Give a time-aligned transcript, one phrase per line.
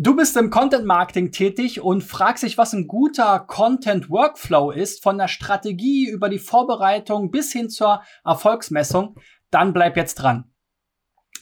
[0.00, 5.02] Du bist im Content Marketing tätig und fragst dich, was ein guter Content Workflow ist,
[5.02, 9.16] von der Strategie über die Vorbereitung bis hin zur Erfolgsmessung,
[9.50, 10.52] dann bleib jetzt dran.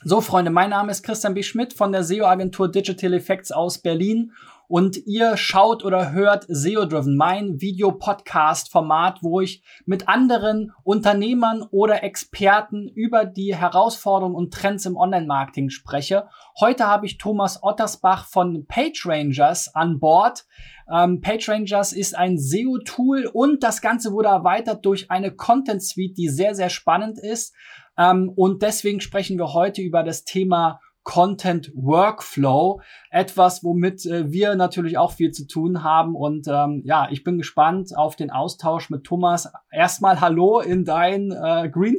[0.04, 1.42] So, Freunde, mein Name ist Christian B.
[1.42, 4.32] Schmidt von der SEO-Agentur Digital Effects aus Berlin
[4.68, 12.02] und ihr schaut oder hört SEO Driven, mein Video-Podcast-Format, wo ich mit anderen Unternehmern oder
[12.02, 16.28] Experten über die Herausforderungen und Trends im Online-Marketing spreche.
[16.58, 20.46] Heute habe ich Thomas Ottersbach von PageRangers an Bord.
[20.92, 26.54] Ähm, PageRangers ist ein SEO-Tool und das Ganze wurde erweitert durch eine Content-Suite, die sehr,
[26.54, 27.54] sehr spannend ist.
[27.98, 34.56] Ähm, und deswegen sprechen wir heute über das Thema Content Workflow, etwas, womit äh, wir
[34.56, 36.16] natürlich auch viel zu tun haben.
[36.16, 39.48] Und ähm, ja, ich bin gespannt auf den Austausch mit Thomas.
[39.70, 41.96] Erstmal Hallo in dein äh, Green,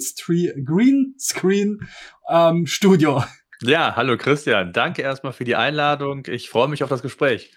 [0.66, 1.88] Green Screen
[2.30, 3.24] ähm, Studio.
[3.62, 4.74] Ja, hallo Christian.
[4.74, 6.24] Danke erstmal für die Einladung.
[6.28, 7.54] Ich freue mich auf das Gespräch.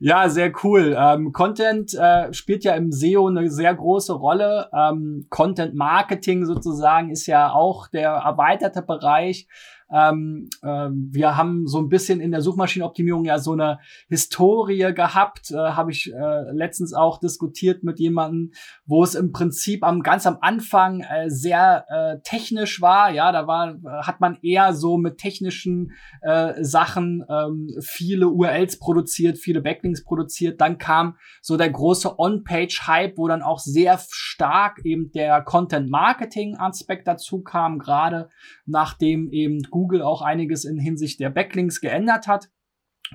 [0.00, 0.96] Ja, sehr cool.
[0.98, 4.70] Ähm, Content äh, spielt ja im SEO eine sehr große Rolle.
[4.72, 9.46] Ähm, Content Marketing sozusagen ist ja auch der erweiterte Bereich.
[9.90, 15.50] Ähm, äh, wir haben so ein bisschen in der Suchmaschinenoptimierung ja so eine Historie gehabt,
[15.50, 18.52] äh, habe ich äh, letztens auch diskutiert mit jemandem,
[18.84, 23.10] wo es im Prinzip am ganz am Anfang äh, sehr äh, technisch war.
[23.10, 25.92] Ja, da war hat man eher so mit technischen
[26.22, 30.60] äh, Sachen ähm, viele URLs produziert, viele Backlinks produziert.
[30.60, 37.42] Dann kam so der große On-Page-Hype, wo dann auch sehr stark eben der Content-Marketing-Aspekt dazu
[37.42, 38.28] kam, gerade
[38.64, 42.48] nachdem eben Google auch einiges in Hinsicht der Backlinks geändert hat.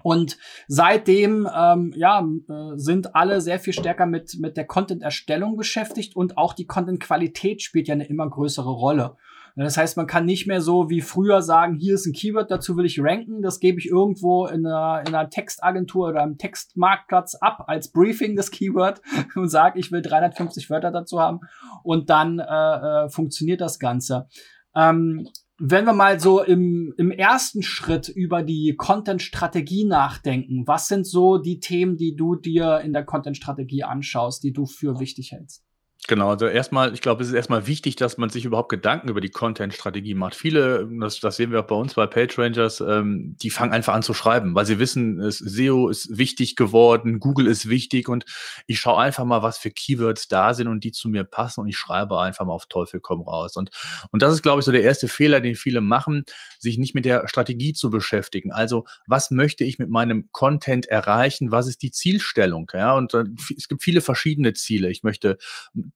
[0.03, 0.37] Und
[0.67, 6.37] seitdem ähm, ja, äh, sind alle sehr viel stärker mit, mit der Content-Erstellung beschäftigt und
[6.37, 9.17] auch die Content-Qualität spielt ja eine immer größere Rolle.
[9.55, 12.77] Das heißt, man kann nicht mehr so wie früher sagen, hier ist ein Keyword, dazu
[12.77, 17.35] will ich ranken, das gebe ich irgendwo in einer, in einer Textagentur oder einem Textmarktplatz
[17.35, 19.01] ab als Briefing das Keyword
[19.35, 21.41] und sage, ich will 350 Wörter dazu haben
[21.83, 24.27] und dann äh, äh, funktioniert das Ganze.
[24.73, 25.27] Ähm,
[25.63, 31.37] wenn wir mal so im, im ersten Schritt über die Content-Strategie nachdenken, was sind so
[31.37, 35.63] die Themen, die du dir in der Content-Strategie anschaust, die du für wichtig hältst?
[36.07, 39.21] Genau, also erstmal, ich glaube, es ist erstmal wichtig, dass man sich überhaupt Gedanken über
[39.21, 40.33] die Content-Strategie macht.
[40.33, 44.01] Viele, das, das sehen wir auch bei uns bei PageRangers, ähm, die fangen einfach an
[44.01, 48.25] zu schreiben, weil sie wissen, es, SEO ist wichtig geworden, Google ist wichtig und
[48.65, 51.67] ich schaue einfach mal, was für Keywords da sind und die zu mir passen und
[51.67, 53.55] ich schreibe einfach mal auf Teufel komm raus.
[53.55, 53.69] Und,
[54.11, 56.25] und das ist, glaube ich, so der erste Fehler, den viele machen,
[56.57, 58.51] sich nicht mit der Strategie zu beschäftigen.
[58.51, 61.51] Also, was möchte ich mit meinem Content erreichen?
[61.51, 62.69] Was ist die Zielstellung?
[62.73, 63.25] Ja, und äh,
[63.55, 64.89] es gibt viele verschiedene Ziele.
[64.89, 65.37] Ich möchte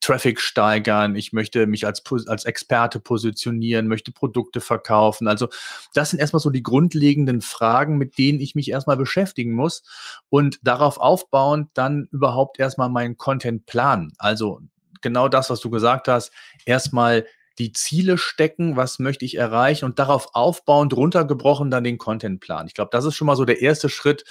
[0.02, 5.28] Traffic steigern, ich möchte mich als, als Experte positionieren, möchte Produkte verkaufen.
[5.28, 5.48] Also
[5.94, 9.84] das sind erstmal so die grundlegenden Fragen, mit denen ich mich erstmal beschäftigen muss
[10.30, 14.14] und darauf aufbauend dann überhaupt erstmal meinen Content planen.
[14.18, 14.62] Also
[15.02, 16.32] genau das, was du gesagt hast,
[16.66, 17.26] erstmal
[17.58, 22.68] die Ziele stecken, was möchte ich erreichen und darauf aufbauend runtergebrochen dann den Contentplan.
[22.68, 24.26] Ich glaube, das ist schon mal so der erste Schritt,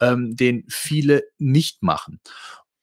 [0.00, 2.20] ähm, den viele nicht machen.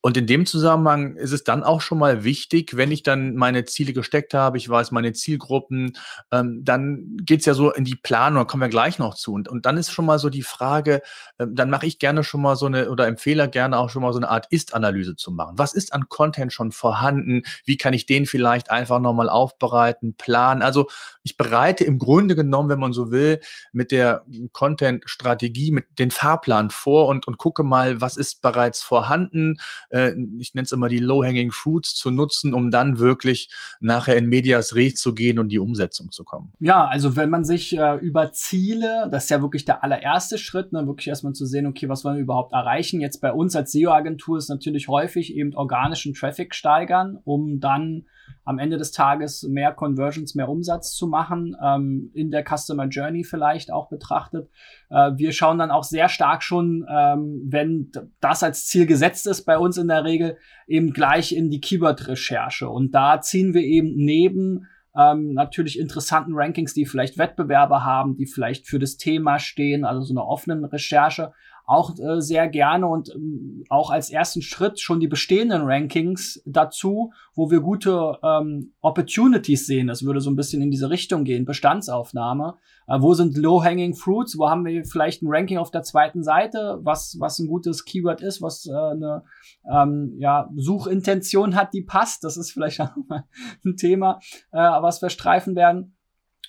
[0.05, 3.65] Und in dem Zusammenhang ist es dann auch schon mal wichtig, wenn ich dann meine
[3.65, 5.97] Ziele gesteckt habe, ich weiß meine Zielgruppen,
[6.31, 9.33] ähm, dann geht's ja so in die Planung, da kommen wir gleich noch zu.
[9.33, 11.01] Und, und dann ist schon mal so die Frage,
[11.39, 14.13] ähm, dann mache ich gerne schon mal so eine oder empfehle gerne auch schon mal
[14.13, 15.57] so eine Art Ist-Analyse zu machen.
[15.57, 17.41] Was ist an Content schon vorhanden?
[17.65, 20.61] Wie kann ich den vielleicht einfach nochmal aufbereiten, planen?
[20.61, 20.85] Also
[21.23, 23.39] ich bereite im Grunde genommen, wenn man so will,
[23.73, 29.57] mit der Content-Strategie, mit den Fahrplan vor und, und gucke mal, was ist bereits vorhanden
[29.95, 34.27] äh, ich nenne es immer die Low-Hanging Fruits zu nutzen, um dann wirklich nachher in
[34.27, 36.51] Medias Res zu gehen und die Umsetzung zu kommen.
[36.59, 40.73] Ja, also wenn man sich äh, über Ziele, das ist ja wirklich der allererste Schritt,
[40.73, 42.99] ne, wirklich erstmal zu sehen, okay, was wollen wir überhaupt erreichen?
[42.99, 48.05] Jetzt bei uns als SEO-Agentur ist natürlich häufig eben organischen Traffic steigern, um dann
[48.43, 53.23] am Ende des Tages mehr Conversions, mehr Umsatz zu machen, ähm, in der Customer Journey
[53.23, 54.49] vielleicht auch betrachtet.
[54.89, 57.91] Äh, wir schauen dann auch sehr stark schon, ähm, wenn
[58.21, 60.37] das als Ziel gesetzt ist, bei uns in der Regel
[60.67, 62.69] eben gleich in die Keyword-Recherche.
[62.69, 64.67] Und da ziehen wir eben neben
[64.97, 70.01] ähm, natürlich interessanten Rankings, die vielleicht Wettbewerber haben, die vielleicht für das Thema stehen, also
[70.01, 71.33] so eine offene Recherche,
[71.65, 77.11] auch äh, sehr gerne und ähm, auch als ersten Schritt schon die bestehenden Rankings dazu,
[77.33, 79.87] wo wir gute ähm, Opportunities sehen.
[79.87, 82.55] Das würde so ein bisschen in diese Richtung gehen, Bestandsaufnahme.
[82.87, 84.37] Äh, wo sind Low-Hanging Fruits?
[84.37, 88.21] Wo haben wir vielleicht ein Ranking auf der zweiten Seite, was, was ein gutes Keyword
[88.21, 89.23] ist, was äh, eine
[89.69, 92.23] ähm, ja, Suchintention hat, die passt.
[92.23, 93.25] Das ist vielleicht auch mal
[93.65, 94.19] ein Thema,
[94.51, 95.95] äh, was wir streifen werden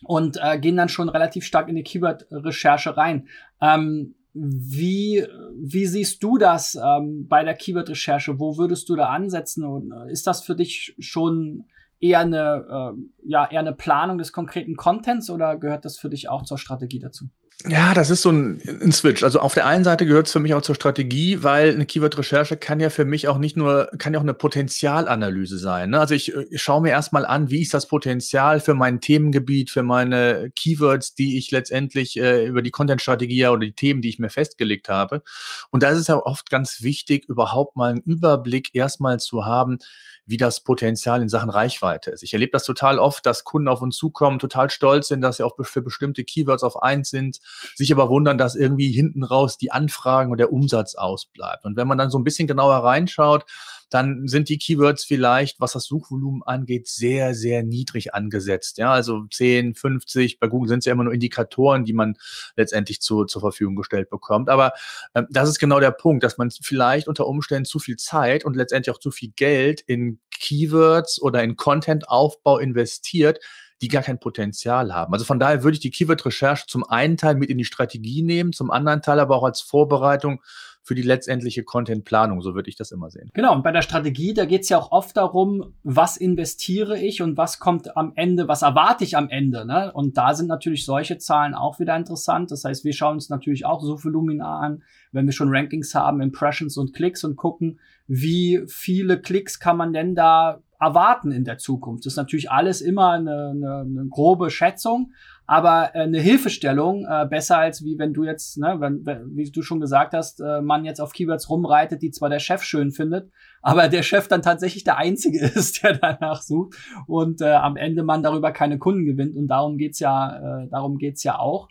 [0.04, 3.28] und äh, gehen dann schon relativ stark in die Keyword-Recherche rein.
[3.62, 8.38] Ähm, wie, wie siehst du das ähm, bei der Keyword-Recherche?
[8.38, 9.65] Wo würdest du da ansetzen?
[9.65, 11.65] Und äh, ist das für dich schon
[12.00, 16.29] eher eine, äh, ja, eher eine Planung des konkreten Contents oder gehört das für dich
[16.29, 17.29] auch zur Strategie dazu?
[17.64, 19.25] Ja, das ist so ein, ein Switch.
[19.25, 22.58] Also auf der einen Seite gehört es für mich auch zur Strategie, weil eine Keyword-Recherche
[22.58, 25.91] kann ja für mich auch nicht nur, kann ja auch eine Potenzialanalyse sein.
[25.91, 25.99] Ne?
[25.99, 29.82] Also ich, ich schaue mir erstmal an, wie ist das Potenzial für mein Themengebiet, für
[29.82, 34.31] meine Keywords, die ich letztendlich äh, über die Content-Strategie oder die Themen, die ich mir
[34.31, 35.23] festgelegt habe.
[35.70, 39.79] Und da ist es ja oft ganz wichtig, überhaupt mal einen Überblick erstmal zu haben,
[40.26, 42.23] wie das Potenzial in Sachen Reichweite ist.
[42.23, 45.44] Ich erlebe das total oft, dass Kunden auf uns zukommen, total stolz sind, dass sie
[45.44, 47.38] auch für bestimmte Keywords auf eins sind,
[47.75, 51.64] sich aber wundern, dass irgendwie hinten raus die Anfragen und der Umsatz ausbleibt.
[51.64, 53.44] Und wenn man dann so ein bisschen genauer reinschaut,
[53.90, 58.78] dann sind die Keywords vielleicht, was das Suchvolumen angeht, sehr, sehr niedrig angesetzt.
[58.78, 62.16] Ja, also 10, 50, bei Google sind es ja immer nur Indikatoren, die man
[62.56, 64.49] letztendlich zu, zur Verfügung gestellt bekommt.
[64.49, 64.72] Aber
[65.14, 68.56] äh, das ist genau der Punkt, dass man vielleicht unter Umständen zu viel Zeit und
[68.56, 73.38] letztendlich auch zu viel Geld in Keywords oder in Content-Aufbau investiert,
[73.82, 75.12] die gar kein Potenzial haben.
[75.12, 78.52] Also von daher würde ich die Keyword-Recherche zum einen Teil mit in die Strategie nehmen,
[78.52, 80.40] zum anderen Teil aber auch als Vorbereitung
[80.87, 82.40] für die letztendliche Content-Planung.
[82.43, 83.28] So würde ich das immer sehen.
[83.34, 87.23] Genau, und bei der Strategie, da geht es ja auch oft darum, was investiere ich
[87.23, 89.67] und was kommt am Ende, was erwarte ich am Ende.
[89.67, 89.93] Ne?
[89.93, 92.52] Und da sind natürlich solche Zahlen auch wieder interessant.
[92.52, 96.20] Das heißt, wir schauen uns natürlich auch so Volumina an, wenn wir schon Rankings haben,
[96.20, 101.58] Impressions und Klicks und gucken, wie viele Klicks kann man denn da erwarten in der
[101.58, 102.05] Zukunft.
[102.05, 105.12] Das ist natürlich alles immer eine, eine, eine grobe Schätzung,
[105.46, 109.62] aber äh, eine Hilfestellung äh, besser als wie wenn du jetzt, ne, wenn, wie du
[109.62, 113.31] schon gesagt hast, äh, man jetzt auf Keywords rumreitet, die zwar der Chef schön findet,
[113.62, 116.76] aber der Chef dann tatsächlich der Einzige ist, der danach sucht
[117.06, 120.99] und äh, am Ende man darüber keine Kunden gewinnt und darum geht's ja, äh, darum
[120.99, 121.69] geht's ja auch.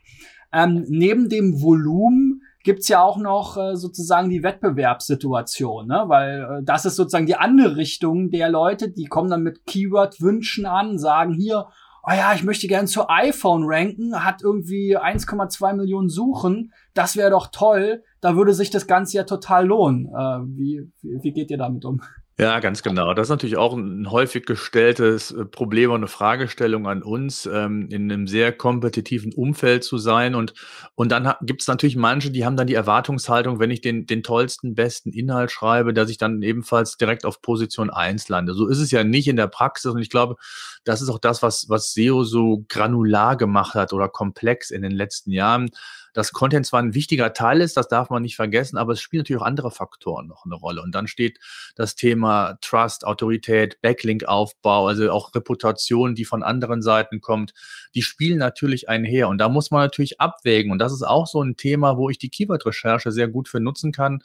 [0.54, 6.04] Ähm, neben dem Volumen gibt's ja auch noch äh, sozusagen die Wettbewerbssituation, ne?
[6.08, 10.66] weil äh, das ist sozusagen die andere Richtung der Leute, die kommen dann mit Keyword-Wünschen
[10.66, 11.68] an, sagen hier,
[12.04, 17.30] oh ja, ich möchte gern zu iPhone ranken, hat irgendwie 1,2 Millionen Suchen, das wäre
[17.30, 20.08] doch toll, da würde sich das Ganze ja total lohnen.
[20.08, 22.02] Äh, wie, wie, wie geht ihr damit um?
[22.38, 23.14] Ja, ganz genau.
[23.14, 27.88] Das ist natürlich auch ein häufig gestelltes äh, Problem und eine Fragestellung an uns, ähm,
[27.90, 30.36] in einem sehr kompetitiven Umfeld zu sein.
[30.36, 30.54] Und,
[30.96, 34.22] und dann gibt es natürlich manche, die haben dann die Erwartungshaltung, wenn ich den, den
[34.22, 38.54] tollsten, besten Inhalt schreibe, dass ich dann ebenfalls direkt auf Position eins lande.
[38.54, 39.94] So ist es ja nicht in der Praxis.
[39.94, 40.36] Und ich glaube,
[40.84, 44.92] das ist auch das, was, was SEO so granular gemacht hat oder komplex in den
[44.92, 45.70] letzten Jahren
[46.16, 49.20] dass Content zwar ein wichtiger Teil ist, das darf man nicht vergessen, aber es spielen
[49.20, 50.82] natürlich auch andere Faktoren noch eine Rolle.
[50.82, 51.40] Und dann steht
[51.76, 57.54] das Thema Trust, Autorität, Backlink-Aufbau, also auch Reputation, die von anderen Seiten kommt,
[57.94, 59.28] die spielen natürlich einher.
[59.28, 60.72] Und da muss man natürlich abwägen.
[60.72, 63.92] Und das ist auch so ein Thema, wo ich die Keyword-Recherche sehr gut für nutzen
[63.92, 64.20] kann,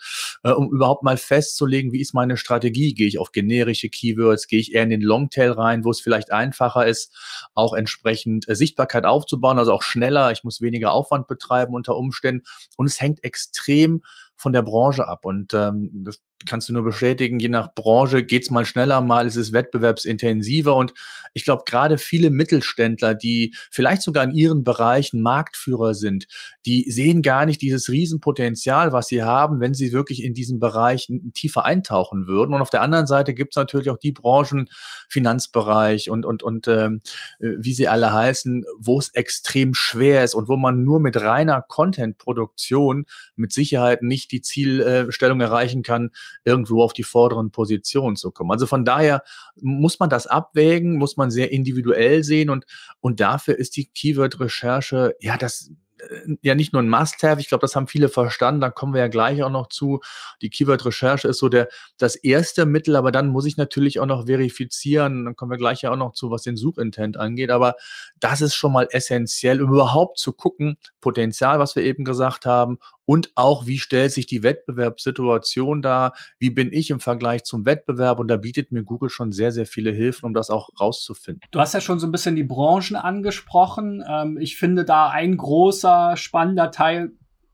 [0.45, 2.95] äh, um überhaupt mal festzulegen, wie ist meine Strategie?
[2.95, 4.47] Gehe ich auf generische Keywords?
[4.47, 7.13] Gehe ich eher in den Longtail rein, wo es vielleicht einfacher ist,
[7.55, 10.31] auch entsprechend äh, Sichtbarkeit aufzubauen, also auch schneller.
[10.31, 12.45] Ich muss weniger Aufwand betreiben unter Umständen.
[12.77, 14.03] Und es hängt extrem
[14.37, 15.25] von der Branche ab.
[15.25, 19.37] Und ähm, das kannst du nur bestätigen, je nach Branche geht's mal schneller, mal ist
[19.37, 20.75] es wettbewerbsintensiver.
[20.75, 20.95] Und
[21.35, 26.27] ich glaube, gerade viele Mittelständler, die vielleicht sogar in ihren Bereichen Marktführer sind,
[26.67, 31.33] die sehen gar nicht dieses Riesenpotenzial, was sie haben, wenn sie wirklich in diesen Bereichen
[31.35, 32.55] tiefer eintauchen würden.
[32.55, 34.69] Und auf der anderen Seite gibt's natürlich auch die Branchen,
[35.09, 36.91] Finanzbereich und, und, und äh,
[37.39, 41.63] wie sie alle heißen, wo es extrem schwer ist und wo man nur mit reiner
[41.63, 43.05] Content-Produktion
[43.37, 46.11] mit Sicherheit nicht die Zielstellung erreichen kann,
[46.45, 48.51] irgendwo auf die vorderen Positionen zu kommen.
[48.51, 49.23] Also von daher
[49.57, 52.65] muss man das abwägen, muss man sehr individuell sehen und,
[53.01, 55.71] und dafür ist die Keyword-Recherche, ja, das
[56.09, 59.01] äh, ja nicht nur ein Must-Have, ich glaube, das haben viele verstanden, da kommen wir
[59.01, 60.01] ja gleich auch noch zu.
[60.43, 61.69] Die Keyword-Recherche ist so der,
[61.99, 65.83] das erste Mittel, aber dann muss ich natürlich auch noch verifizieren, dann kommen wir gleich
[65.83, 67.75] ja auch noch zu, was den Suchintent angeht, aber
[68.19, 72.79] das ist schon mal essentiell, um überhaupt zu gucken, Potenzial, was wir eben gesagt haben,
[73.11, 78.21] und auch, wie stellt sich die Wettbewerbssituation dar, wie bin ich im Vergleich zum Wettbewerb
[78.21, 81.43] und da bietet mir Google schon sehr, sehr viele Hilfen, um das auch rauszufinden.
[81.51, 84.05] Du hast ja schon so ein bisschen die Branchen angesprochen.
[84.09, 87.11] Ähm, ich finde da ein großer, spannender Teil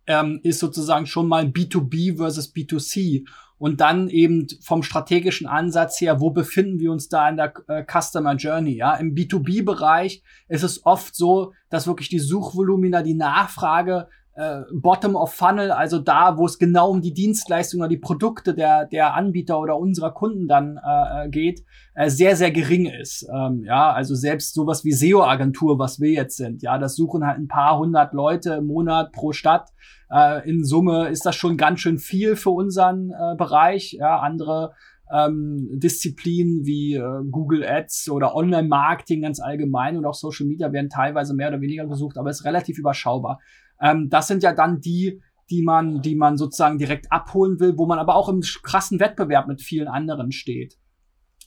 [0.06, 3.26] ähm, ist sozusagen schon mal B2B versus B2C.
[3.56, 7.82] Und dann eben vom strategischen Ansatz her, wo befinden wir uns da in der äh,
[7.82, 8.76] Customer Journey?
[8.76, 15.16] Ja, im B2B-Bereich ist es oft so, dass wirklich die Suchvolumina, die Nachfrage äh, Bottom
[15.16, 19.14] of Funnel, also da, wo es genau um die Dienstleistung oder die Produkte der, der
[19.14, 21.64] Anbieter oder unserer Kunden dann äh, äh geht,
[21.95, 23.26] äh, sehr, sehr gering ist.
[23.35, 27.38] Ähm, ja, also selbst sowas wie SEO-Agentur, was wir jetzt sind, ja, das suchen halt
[27.38, 29.71] ein paar hundert Leute im Monat pro Stadt.
[30.11, 33.93] Äh, in Summe ist das schon ganz schön viel für unseren äh, Bereich.
[33.99, 34.73] Ja, andere
[35.11, 40.90] ähm, Disziplinen wie äh, Google Ads oder Online-Marketing ganz allgemein und auch Social Media werden
[40.90, 43.38] teilweise mehr oder weniger gesucht, aber ist relativ überschaubar.
[43.80, 47.87] Ähm, das sind ja dann die, die man, die man sozusagen direkt abholen will, wo
[47.87, 50.76] man aber auch im krassen Wettbewerb mit vielen anderen steht.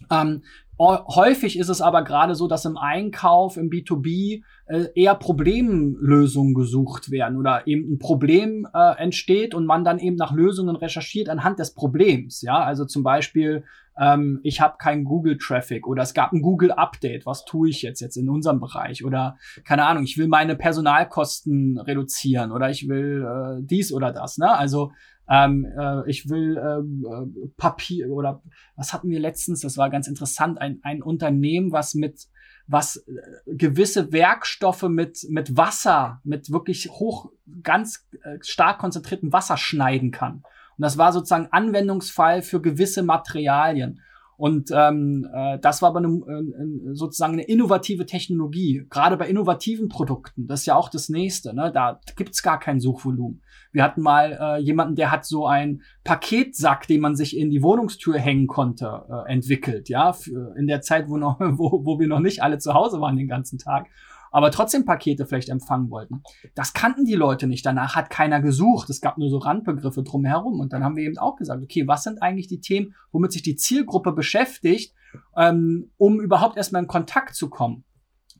[0.09, 0.43] Ähm,
[0.79, 7.11] häufig ist es aber gerade so, dass im Einkauf, im B2B äh, eher Problemlösungen gesucht
[7.11, 11.59] werden oder eben ein Problem äh, entsteht und man dann eben nach Lösungen recherchiert anhand
[11.59, 12.41] des Problems.
[12.41, 13.63] Ja, also zum Beispiel
[13.99, 18.15] ähm, ich habe keinen Google-Traffic oder es gab ein Google-Update, was tue ich jetzt jetzt
[18.15, 23.61] in unserem Bereich oder keine Ahnung, ich will meine Personalkosten reduzieren oder ich will äh,
[23.61, 24.37] dies oder das.
[24.37, 24.49] Ne?
[24.49, 24.91] Also
[25.29, 28.41] ähm, äh, ich will ähm, äh, Papier oder
[28.75, 29.61] was hatten wir letztens?
[29.61, 30.59] Das war ganz interessant.
[30.59, 32.27] Ein, ein Unternehmen, was mit
[32.65, 37.31] was äh, gewisse Werkstoffe mit mit Wasser, mit wirklich hoch
[37.61, 40.43] ganz äh, stark konzentriertem Wasser schneiden kann.
[40.77, 44.01] Und das war sozusagen Anwendungsfall für gewisse Materialien.
[44.39, 49.89] Und ähm, äh, das war aber eine, äh, sozusagen eine innovative Technologie, gerade bei innovativen
[49.89, 50.47] Produkten.
[50.47, 51.53] Das ist ja auch das Nächste.
[51.53, 51.73] Ne?
[51.73, 53.41] Da gibt's gar kein Suchvolumen.
[53.73, 57.61] Wir hatten mal äh, jemanden, der hat so einen Paketsack, den man sich in die
[57.61, 59.89] Wohnungstür hängen konnte, äh, entwickelt.
[59.89, 63.01] Ja, für, in der Zeit, wo noch, wo, wo wir noch nicht alle zu Hause
[63.01, 63.87] waren den ganzen Tag
[64.31, 66.23] aber trotzdem Pakete vielleicht empfangen wollten.
[66.55, 67.65] Das kannten die Leute nicht.
[67.65, 68.89] Danach hat keiner gesucht.
[68.89, 70.59] Es gab nur so Randbegriffe drumherum.
[70.59, 73.41] Und dann haben wir eben auch gesagt, okay, was sind eigentlich die Themen, womit sich
[73.41, 74.93] die Zielgruppe beschäftigt,
[75.35, 77.83] ähm, um überhaupt erstmal in Kontakt zu kommen.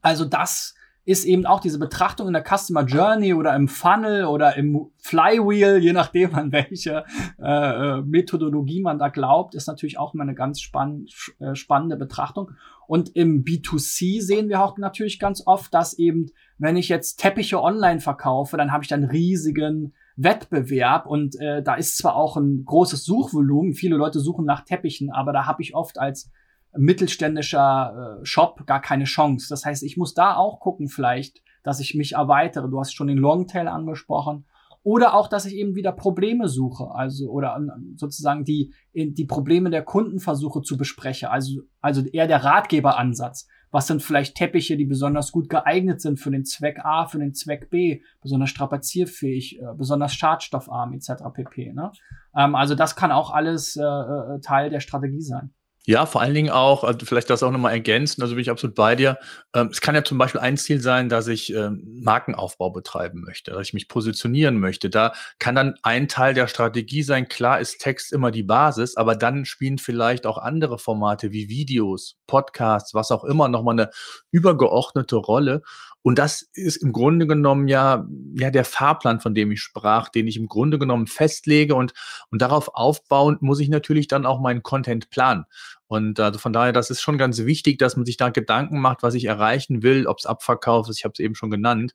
[0.02, 0.76] Also das
[1.10, 5.80] ist eben auch diese Betrachtung in der Customer Journey oder im Funnel oder im Flywheel,
[5.80, 7.04] je nachdem an welche
[7.42, 11.08] äh, äh Methodologie man da glaubt, ist natürlich auch immer eine ganz spann
[11.40, 12.52] äh, spannende Betrachtung.
[12.90, 17.62] Und im B2C sehen wir auch natürlich ganz oft, dass eben, wenn ich jetzt Teppiche
[17.62, 22.66] online verkaufe, dann habe ich dann riesigen Wettbewerb und äh, da ist zwar auch ein
[22.66, 26.32] großes Suchvolumen, viele Leute suchen nach Teppichen, aber da habe ich oft als
[26.76, 29.50] mittelständischer äh, Shop gar keine Chance.
[29.50, 32.70] Das heißt, ich muss da auch gucken vielleicht, dass ich mich erweitere.
[32.70, 34.46] Du hast schon den Longtail angesprochen.
[34.84, 39.70] Oder auch, dass ich eben wieder Probleme suche, also oder ähm, sozusagen die, die Probleme
[39.70, 41.28] der Kunden versuche zu besprechen.
[41.28, 43.48] Also, also eher der Ratgeberansatz.
[43.72, 47.34] Was sind vielleicht Teppiche, die besonders gut geeignet sind für den Zweck A, für den
[47.34, 51.24] Zweck B, besonders strapazierfähig, äh, besonders schadstoffarm etc.
[51.34, 51.74] pp.
[51.74, 51.92] Ne?
[52.36, 55.54] Ähm, also das kann auch alles äh, äh Teil der Strategie sein.
[55.90, 58.76] Ja, vor allen Dingen auch, also vielleicht das auch nochmal ergänzen, also bin ich absolut
[58.76, 59.18] bei dir.
[59.56, 63.50] Ähm, es kann ja zum Beispiel ein Ziel sein, dass ich ähm, Markenaufbau betreiben möchte,
[63.50, 64.92] dass ich mich positionieren möchte.
[64.92, 69.16] Da kann dann ein Teil der Strategie sein, klar ist Text immer die Basis, aber
[69.16, 73.90] dann spielen vielleicht auch andere Formate wie Videos, Podcasts, was auch immer, nochmal eine
[74.30, 75.64] übergeordnete Rolle.
[76.02, 80.28] Und das ist im Grunde genommen ja, ja der Fahrplan, von dem ich sprach, den
[80.28, 81.94] ich im Grunde genommen festlege und,
[82.32, 85.46] und darauf aufbauend muss ich natürlich dann auch meinen Content planen.
[85.88, 89.02] Und also von daher, das ist schon ganz wichtig, dass man sich da Gedanken macht,
[89.02, 91.94] was ich erreichen will, ob es Abverkauf ist, ich habe es eben schon genannt.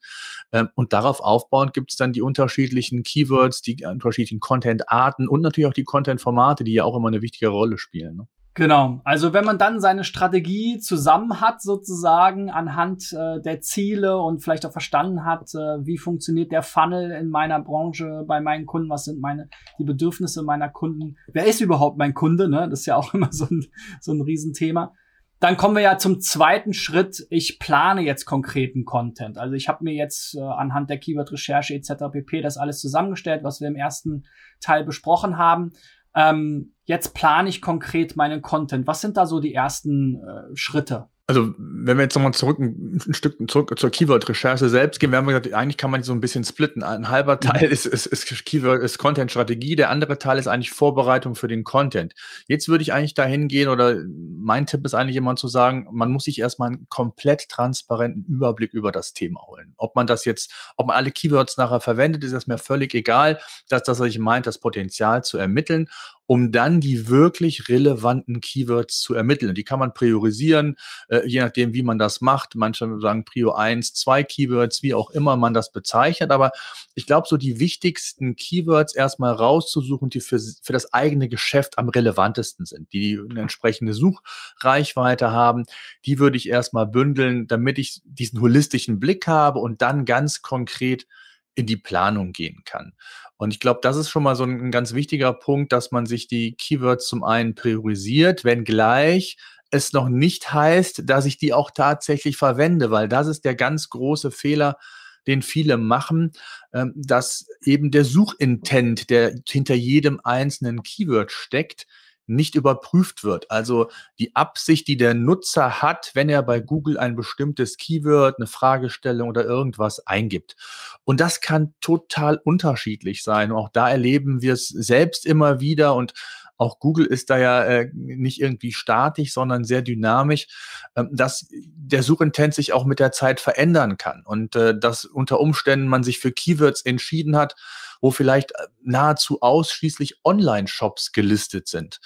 [0.52, 5.68] Ähm, und darauf aufbauend gibt es dann die unterschiedlichen Keywords, die unterschiedlichen Content-Arten und natürlich
[5.68, 8.16] auch die Content-Formate, die ja auch immer eine wichtige Rolle spielen.
[8.16, 8.28] Ne?
[8.54, 9.00] Genau.
[9.02, 14.64] Also wenn man dann seine Strategie zusammen hat, sozusagen anhand äh, der Ziele und vielleicht
[14.64, 19.06] auch verstanden hat, äh, wie funktioniert der Funnel in meiner Branche bei meinen Kunden, was
[19.06, 19.48] sind meine
[19.80, 22.68] die Bedürfnisse meiner Kunden, wer ist überhaupt mein Kunde, ne?
[22.70, 23.66] Das ist ja auch immer so ein
[24.00, 24.94] so ein Riesenthema.
[25.40, 27.26] Dann kommen wir ja zum zweiten Schritt.
[27.30, 29.36] Ich plane jetzt konkreten Content.
[29.36, 32.04] Also ich habe mir jetzt äh, anhand der Keyword-Recherche etc.
[32.12, 32.40] pp.
[32.40, 34.24] das alles zusammengestellt, was wir im ersten
[34.60, 35.72] Teil besprochen haben
[36.14, 38.86] ähm, jetzt plane ich konkret meinen Content.
[38.86, 41.08] Was sind da so die ersten äh, Schritte?
[41.26, 45.26] Also, wenn wir jetzt nochmal zurück, ein, Stück zurück zur Keyword-Recherche selbst gehen, wir haben
[45.26, 46.82] gesagt, eigentlich kann man so ein bisschen splitten.
[46.82, 51.34] Ein halber Teil ist, ist, ist Keyword, ist Content-Strategie, der andere Teil ist eigentlich Vorbereitung
[51.34, 52.12] für den Content.
[52.46, 56.10] Jetzt würde ich eigentlich dahin gehen, oder mein Tipp ist eigentlich immer zu sagen, man
[56.10, 59.72] muss sich erstmal einen komplett transparenten Überblick über das Thema holen.
[59.78, 63.40] Ob man das jetzt, ob man alle Keywords nachher verwendet, ist das mir völlig egal.
[63.70, 65.88] Das, das, was ich meint, das Potenzial zu ermitteln
[66.26, 69.54] um dann die wirklich relevanten Keywords zu ermitteln.
[69.54, 70.76] Die kann man priorisieren,
[71.08, 72.54] äh, je nachdem, wie man das macht.
[72.54, 76.30] Manche sagen Prio 1, 2 Keywords, wie auch immer man das bezeichnet.
[76.30, 76.52] Aber
[76.94, 81.88] ich glaube, so die wichtigsten Keywords erstmal rauszusuchen, die für, für das eigene Geschäft am
[81.88, 85.64] relevantesten sind, die eine entsprechende Suchreichweite haben,
[86.06, 91.06] die würde ich erstmal bündeln, damit ich diesen holistischen Blick habe und dann ganz konkret
[91.54, 92.92] in die Planung gehen kann.
[93.36, 96.28] Und ich glaube, das ist schon mal so ein, ganz wichtiger Punkt, dass man sich
[96.28, 99.36] die Keywords zum einen priorisiert, wenngleich
[99.70, 103.90] es noch nicht heißt, dass ich die auch tatsächlich verwende, weil das ist der ganz
[103.90, 104.78] große Fehler,
[105.26, 106.32] den viele machen,
[106.72, 111.86] ähm, dass eben der Suchintent, der hinter jedem einzelnen Keyword steckt,
[112.26, 113.50] nicht überprüft wird.
[113.50, 118.46] Also die Absicht, die der Nutzer hat, wenn er bei Google ein bestimmtes Keyword, eine
[118.46, 120.56] Fragestellung oder irgendwas eingibt.
[121.04, 123.52] Und das kann total unterschiedlich sein.
[123.52, 126.14] auch da erleben wir es selbst immer wieder und
[126.56, 130.46] auch Google ist da ja äh, nicht irgendwie statisch, sondern sehr dynamisch,
[130.94, 135.40] äh, dass der Suchintent sich auch mit der Zeit verändern kann und äh, dass unter
[135.40, 137.56] Umständen man sich für Keywords entschieden hat,
[138.00, 142.00] wo vielleicht äh, nahezu ausschließlich Online-Shops gelistet sind.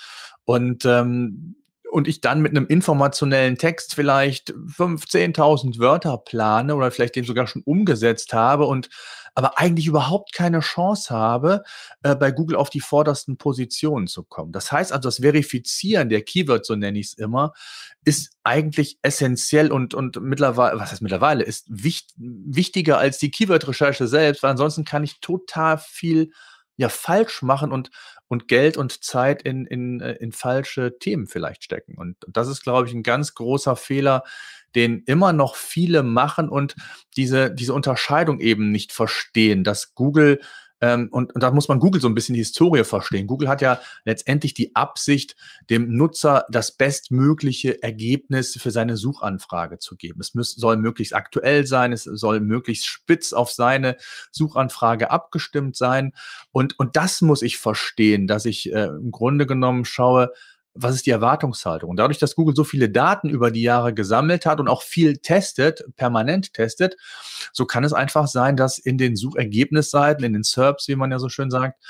[0.44, 1.57] Und ähm,
[1.90, 7.46] und ich dann mit einem informationellen Text vielleicht 15.000 Wörter plane oder vielleicht den sogar
[7.46, 8.88] schon umgesetzt habe und
[9.34, 11.62] aber eigentlich überhaupt keine Chance habe,
[12.02, 14.50] äh, bei Google auf die vordersten Positionen zu kommen.
[14.50, 17.52] Das heißt also, das Verifizieren der Keywords, so nenne ich es immer,
[18.04, 24.08] ist eigentlich essentiell und, und mittlerweile, was heißt mittlerweile, ist wichtig, wichtiger als die Keyword-Recherche
[24.08, 26.32] selbst, weil ansonsten kann ich total viel
[26.76, 27.90] ja falsch machen und,
[28.28, 31.96] und Geld und Zeit in, in, äh, in falsche Themen vielleicht stecken.
[31.96, 34.22] Und das ist, glaube ich, ein ganz großer Fehler,
[34.74, 36.76] den immer noch viele machen und
[37.16, 40.40] diese, diese Unterscheidung eben nicht verstehen, dass Google
[40.80, 43.26] ähm, und, und da muss man Google so ein bisschen die Historie verstehen.
[43.26, 45.36] Google hat ja letztendlich die Absicht,
[45.70, 50.20] dem Nutzer das bestmögliche Ergebnis für seine Suchanfrage zu geben.
[50.20, 53.96] Es muss, soll möglichst aktuell sein, es soll möglichst spitz auf seine
[54.30, 56.12] Suchanfrage abgestimmt sein.
[56.52, 60.32] Und, und das muss ich verstehen, dass ich äh, im Grunde genommen schaue,
[60.74, 61.90] was ist die Erwartungshaltung?
[61.90, 65.18] Und dadurch, dass Google so viele Daten über die Jahre gesammelt hat und auch viel
[65.18, 66.96] testet, permanent testet,
[67.52, 71.18] so kann es einfach sein, dass in den Suchergebnisseiten, in den SERPs, wie man ja
[71.18, 71.82] so schön sagt,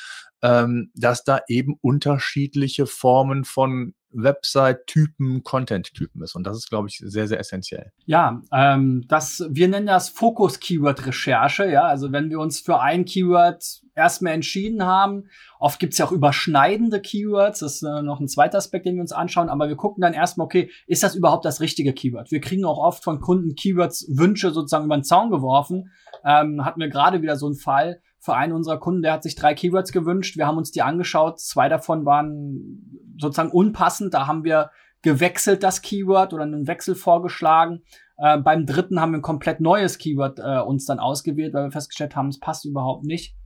[0.42, 6.34] ähm, dass da eben unterschiedliche Formen von Website-Typen, Content-Typen ist.
[6.34, 7.92] Und das ist, glaube ich, sehr, sehr essentiell.
[8.06, 11.70] Ja, ähm, das, wir nennen das Fokus-Keyword-Recherche.
[11.70, 15.24] Ja, also wenn wir uns für ein Keyword erstmal entschieden haben,
[15.58, 17.60] oft gibt es ja auch überschneidende Keywords.
[17.60, 19.48] Das ist äh, noch ein zweiter Aspekt, den wir uns anschauen.
[19.48, 22.30] Aber wir gucken dann erstmal, okay, ist das überhaupt das richtige Keyword?
[22.30, 25.90] Wir kriegen auch oft von Kunden Keywords Wünsche sozusagen über den Zaun geworfen.
[26.24, 29.36] Ähm, hatten wir gerade wieder so einen Fall für einen unserer Kunden, der hat sich
[29.36, 30.36] drei Keywords gewünscht.
[30.36, 31.40] Wir haben uns die angeschaut.
[31.40, 34.14] Zwei davon waren sozusagen unpassend.
[34.14, 34.70] Da haben wir
[35.02, 37.82] gewechselt das Keyword oder einen Wechsel vorgeschlagen.
[38.16, 41.70] Äh, beim dritten haben wir ein komplett neues Keyword äh, uns dann ausgewählt, weil wir
[41.70, 43.36] festgestellt haben, es passt überhaupt nicht.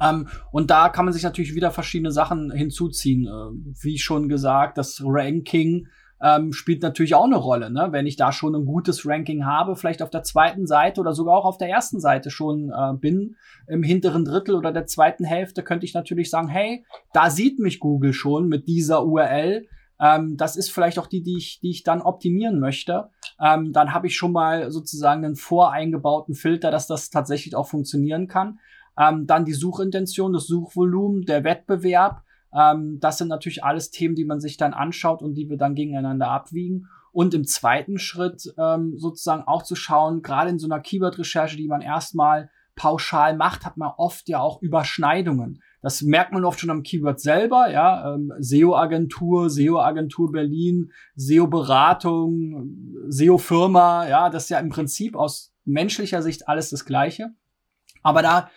[0.00, 3.26] Ähm, und da kann man sich natürlich wieder verschiedene Sachen hinzuziehen.
[3.26, 5.88] Äh, wie schon gesagt, das Ranking
[6.22, 7.70] ähm, spielt natürlich auch eine Rolle.
[7.70, 7.88] Ne?
[7.90, 11.36] Wenn ich da schon ein gutes Ranking habe, vielleicht auf der zweiten Seite oder sogar
[11.36, 15.62] auch auf der ersten Seite schon äh, bin, im hinteren Drittel oder der zweiten Hälfte,
[15.62, 19.66] könnte ich natürlich sagen, hey, da sieht mich Google schon mit dieser URL.
[20.00, 23.10] Ähm, das ist vielleicht auch die, die ich, die ich dann optimieren möchte.
[23.40, 28.28] Ähm, dann habe ich schon mal sozusagen einen voreingebauten Filter, dass das tatsächlich auch funktionieren
[28.28, 28.58] kann.
[28.98, 32.22] Ähm, dann die Suchintention, das Suchvolumen, der Wettbewerb.
[32.56, 35.74] Ähm, das sind natürlich alles Themen, die man sich dann anschaut und die wir dann
[35.74, 36.86] gegeneinander abwiegen.
[37.12, 41.68] Und im zweiten Schritt ähm, sozusagen auch zu schauen, gerade in so einer Keyword-Recherche, die
[41.68, 45.62] man erstmal pauschal macht, hat man oft ja auch Überschneidungen.
[45.80, 54.08] Das merkt man oft schon am Keyword selber, ja, ähm, SEO-Agentur, SEO-Agentur Berlin, SEO-Beratung, SEO-Firma,
[54.08, 57.30] ja, das ist ja im Prinzip aus menschlicher Sicht alles das Gleiche.
[58.02, 58.50] Aber da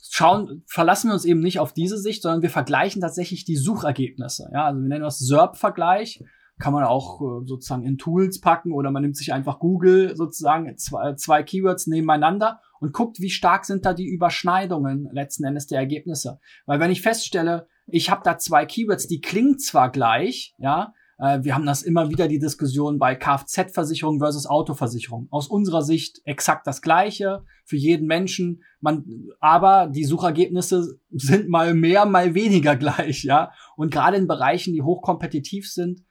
[0.00, 4.50] schauen, verlassen wir uns eben nicht auf diese Sicht, sondern wir vergleichen tatsächlich die Suchergebnisse.
[4.52, 6.22] Ja, also wir nennen das SERP-Vergleich.
[6.58, 10.76] Kann man auch äh, sozusagen in Tools packen oder man nimmt sich einfach Google sozusagen
[10.76, 15.78] zwei, zwei Keywords nebeneinander und guckt, wie stark sind da die Überschneidungen letzten Endes der
[15.78, 16.40] Ergebnisse.
[16.66, 21.40] Weil wenn ich feststelle, ich habe da zwei Keywords, die klingen zwar gleich, ja, äh,
[21.42, 25.28] wir haben das immer wieder die Diskussion bei Kfz-Versicherung versus Autoversicherung.
[25.30, 28.62] Aus unserer Sicht exakt das Gleiche für jeden Menschen.
[28.80, 29.04] Man,
[29.40, 33.52] aber die Suchergebnisse sind mal mehr, mal weniger gleich, ja.
[33.76, 36.04] Und gerade in Bereichen, die hochkompetitiv sind,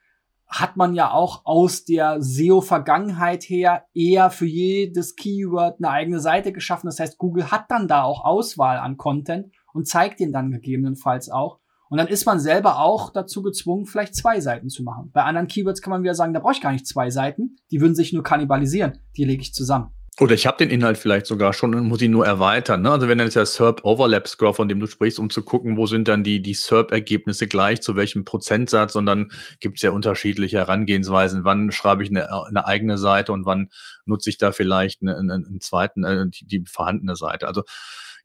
[0.48, 6.54] hat man ja auch aus der SEO-Vergangenheit her eher für jedes Keyword eine eigene Seite
[6.54, 6.88] geschaffen.
[6.88, 11.30] Das heißt, Google hat dann da auch Auswahl an Content und zeigt den dann gegebenenfalls
[11.30, 11.60] auch.
[11.90, 15.12] Und dann ist man selber auch dazu gezwungen, vielleicht zwei Seiten zu machen.
[15.14, 17.82] Bei anderen Keywords kann man wieder sagen, da brauche ich gar nicht zwei Seiten, die
[17.82, 19.92] würden sich nur kannibalisieren, die lege ich zusammen.
[20.20, 22.82] Oder ich habe den Inhalt vielleicht sogar schon und muss ihn nur erweitern.
[22.82, 22.90] Ne?
[22.90, 25.86] Also wenn dann ja SERP Overlap Score, von dem du sprichst, um zu gucken, wo
[25.86, 28.96] sind dann die, die SERP-Ergebnisse gleich, zu welchem Prozentsatz.
[28.96, 31.44] Und dann gibt es ja unterschiedliche Herangehensweisen.
[31.44, 33.70] Wann schreibe ich eine, eine eigene Seite und wann
[34.06, 37.48] nutze ich da vielleicht einen, einen zweiten, äh, die, die vorhandene Seite.
[37.48, 37.62] Also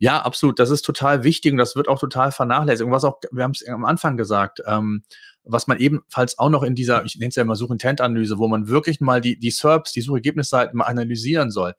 [0.03, 0.59] Ja, absolut.
[0.59, 2.85] Das ist total wichtig und das wird auch total vernachlässigt.
[2.85, 5.05] Und was auch, wir haben es am Anfang gesagt, ähm,
[5.45, 8.67] was man ebenfalls auch noch in dieser, ich nenne es ja immer Such-Intent-Analyse, wo man
[8.67, 11.75] wirklich mal die, die SERPs, die Suchergebnisseiten mal analysieren soll,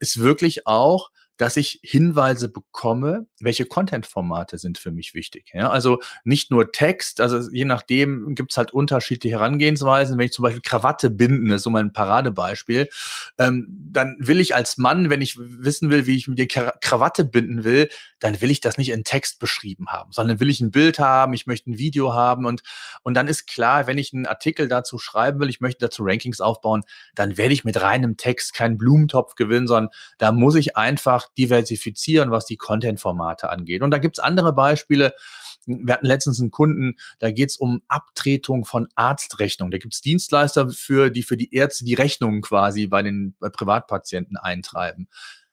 [0.00, 5.50] ist wirklich auch, dass ich Hinweise bekomme, welche Content-Formate sind für mich wichtig.
[5.54, 10.18] Ja, also nicht nur Text, also je nachdem gibt es halt unterschiedliche Herangehensweisen.
[10.18, 12.88] Wenn ich zum Beispiel Krawatte binden, ist so mein Paradebeispiel,
[13.38, 17.24] ähm, dann will ich als Mann, wenn ich wissen will, wie ich mir die Krawatte
[17.24, 20.72] binden will, dann will ich das nicht in Text beschrieben haben, sondern will ich ein
[20.72, 22.62] Bild haben, ich möchte ein Video haben und,
[23.02, 26.40] und dann ist klar, wenn ich einen Artikel dazu schreiben will, ich möchte dazu Rankings
[26.40, 26.82] aufbauen,
[27.14, 32.30] dann werde ich mit reinem Text keinen Blumentopf gewinnen, sondern da muss ich einfach diversifizieren,
[32.30, 33.82] was die Content-Formate angeht.
[33.82, 35.14] Und da gibt's andere Beispiele.
[35.66, 39.70] Wir hatten letztens einen Kunden, da geht's um Abtretung von Arztrechnungen.
[39.70, 45.08] Da gibt's Dienstleister für, die für die Ärzte die Rechnungen quasi bei den Privatpatienten eintreiben.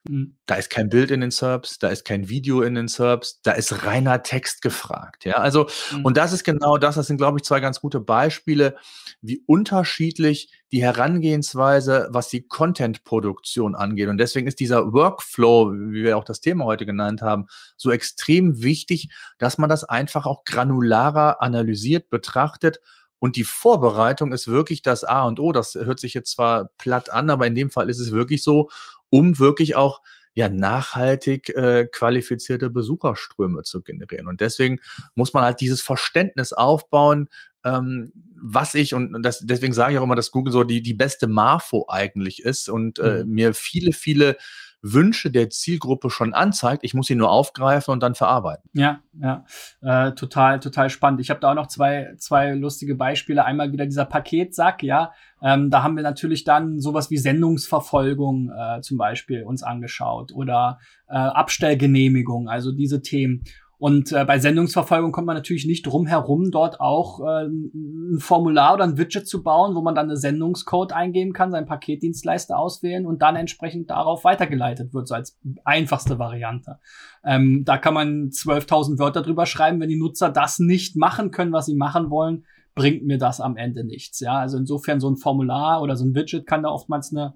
[0.07, 0.37] Mhm.
[0.45, 3.53] Da ist kein Bild in den SERPs, da ist kein Video in den SERPs, da
[3.53, 5.25] ist reiner Text gefragt.
[5.25, 6.05] Ja, also, mhm.
[6.05, 8.75] und das ist genau das, das sind, glaube ich, zwei ganz gute Beispiele,
[9.21, 14.09] wie unterschiedlich die Herangehensweise, was die Content-Produktion angeht.
[14.09, 18.61] Und deswegen ist dieser Workflow, wie wir auch das Thema heute genannt haben, so extrem
[18.61, 22.79] wichtig, dass man das einfach auch granularer analysiert, betrachtet
[23.19, 25.51] und die Vorbereitung ist wirklich das A und O.
[25.51, 28.69] Das hört sich jetzt zwar platt an, aber in dem Fall ist es wirklich so
[29.09, 30.01] um wirklich auch
[30.33, 34.27] ja nachhaltig äh, qualifizierte Besucherströme zu generieren.
[34.27, 34.79] Und deswegen
[35.15, 37.29] muss man halt dieses Verständnis aufbauen,
[37.63, 40.93] ähm, was ich, und das, deswegen sage ich auch immer, dass Google so die, die
[40.93, 43.31] beste Marfo eigentlich ist und äh, mhm.
[43.31, 44.37] mir viele, viele
[44.81, 46.83] Wünsche der Zielgruppe schon anzeigt.
[46.83, 48.69] Ich muss sie nur aufgreifen und dann verarbeiten.
[48.73, 49.45] Ja, ja,
[49.81, 51.21] äh, total, total spannend.
[51.21, 53.45] Ich habe da auch noch zwei, zwei lustige Beispiele.
[53.45, 55.11] Einmal wieder dieser Paketsack, ja.
[55.41, 60.79] Ähm, da haben wir natürlich dann sowas wie Sendungsverfolgung äh, zum Beispiel uns angeschaut oder
[61.07, 63.43] äh, Abstellgenehmigung, also diese Themen.
[63.85, 68.73] Und äh, bei Sendungsverfolgung kommt man natürlich nicht drum herum, dort auch äh, ein Formular
[68.73, 73.05] oder ein Widget zu bauen, wo man dann eine Sendungscode eingeben kann, seinen Paketdienstleister auswählen
[73.05, 76.79] und dann entsprechend darauf weitergeleitet wird, so als einfachste Variante.
[77.23, 81.51] Ähm, da kann man 12.000 Wörter drüber schreiben, wenn die Nutzer das nicht machen können,
[81.51, 84.19] was sie machen wollen, bringt mir das am Ende nichts.
[84.19, 87.35] Ja, also insofern so ein Formular oder so ein Widget kann da oftmals eine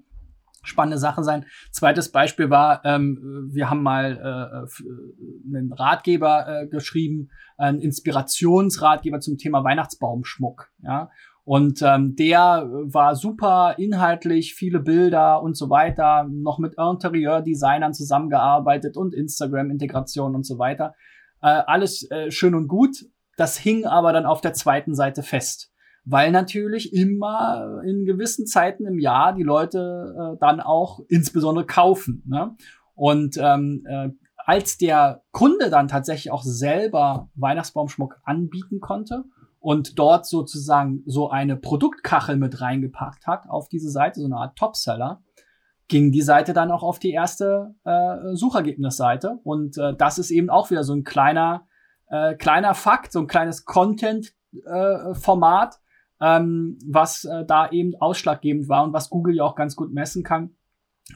[0.62, 1.46] spannende Sache sein.
[1.70, 9.20] Zweites Beispiel war, ähm, wir haben mal äh, äh, einen Ratgeber äh, geschrieben, einen Inspirationsratgeber
[9.20, 10.70] zum Thema Weihnachtsbaumschmuck.
[10.82, 11.10] Ja,
[11.44, 18.96] und ähm, der war super inhaltlich, viele Bilder und so weiter, noch mit Interieurdesignern zusammengearbeitet
[18.96, 20.94] und Instagram-Integration und so weiter.
[21.42, 23.06] Äh, alles äh, schön und gut.
[23.36, 25.72] Das hing aber dann auf der zweiten Seite fest
[26.10, 32.24] weil natürlich immer in gewissen Zeiten im Jahr die Leute äh, dann auch insbesondere kaufen.
[32.26, 32.56] Ne?
[32.94, 39.24] Und ähm, äh, als der Kunde dann tatsächlich auch selber Weihnachtsbaumschmuck anbieten konnte
[39.60, 44.58] und dort sozusagen so eine Produktkachel mit reingepackt hat auf diese Seite, so eine Art
[44.58, 45.22] Topseller,
[45.86, 49.38] ging die Seite dann auch auf die erste äh, Suchergebnisseite.
[49.44, 51.68] Und äh, das ist eben auch wieder so ein kleiner,
[52.08, 55.78] äh, kleiner Fakt, so ein kleines Content-Format, äh,
[56.20, 60.22] ähm, was äh, da eben ausschlaggebend war und was Google ja auch ganz gut messen
[60.22, 60.50] kann,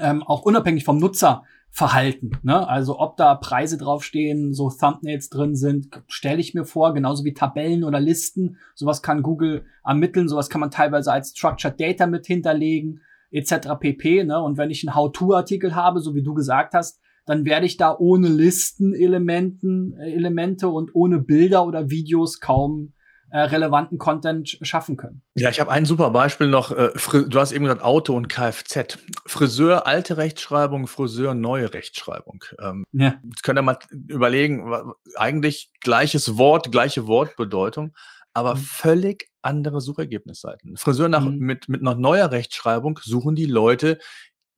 [0.00, 2.38] ähm, auch unabhängig vom Nutzerverhalten.
[2.42, 2.66] Ne?
[2.66, 7.34] Also ob da Preise draufstehen, so Thumbnails drin sind, stelle ich mir vor, genauso wie
[7.34, 8.56] Tabellen oder Listen.
[8.74, 13.68] Sowas kann Google ermitteln, sowas kann man teilweise als Structured Data mit hinterlegen, etc.
[13.78, 14.24] pp.
[14.24, 14.40] Ne?
[14.40, 17.96] Und wenn ich einen How-To-Artikel habe, so wie du gesagt hast, dann werde ich da
[17.96, 22.92] ohne Listenelementen, äh, Elemente und ohne Bilder oder Videos kaum
[23.34, 25.20] äh, relevanten Content schaffen können.
[25.34, 26.70] Ja, ich habe ein super Beispiel noch.
[26.70, 28.96] Äh, du hast eben gesagt Auto und Kfz.
[29.26, 32.44] Friseur alte Rechtschreibung, Friseur neue Rechtschreibung.
[32.60, 33.16] Ähm, ja.
[33.24, 37.92] Jetzt könnt ihr mal überlegen, eigentlich gleiches Wort, gleiche Wortbedeutung,
[38.34, 38.60] aber mhm.
[38.60, 40.76] völlig andere Suchergebnisseiten.
[40.76, 41.38] Friseur nach, mhm.
[41.38, 43.98] mit, mit noch neuer Rechtschreibung suchen die Leute,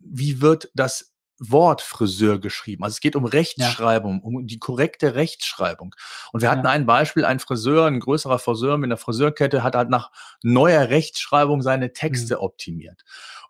[0.00, 2.84] wie wird das Wort Friseur geschrieben.
[2.84, 4.20] Also es geht um Rechtschreibung, ja.
[4.22, 5.94] um die korrekte Rechtschreibung.
[6.32, 6.70] Und wir hatten ja.
[6.70, 10.10] ein Beispiel, ein Friseur, ein größerer Friseur mit einer Friseurkette hat halt nach
[10.42, 12.40] neuer Rechtschreibung seine Texte mhm.
[12.40, 13.04] optimiert.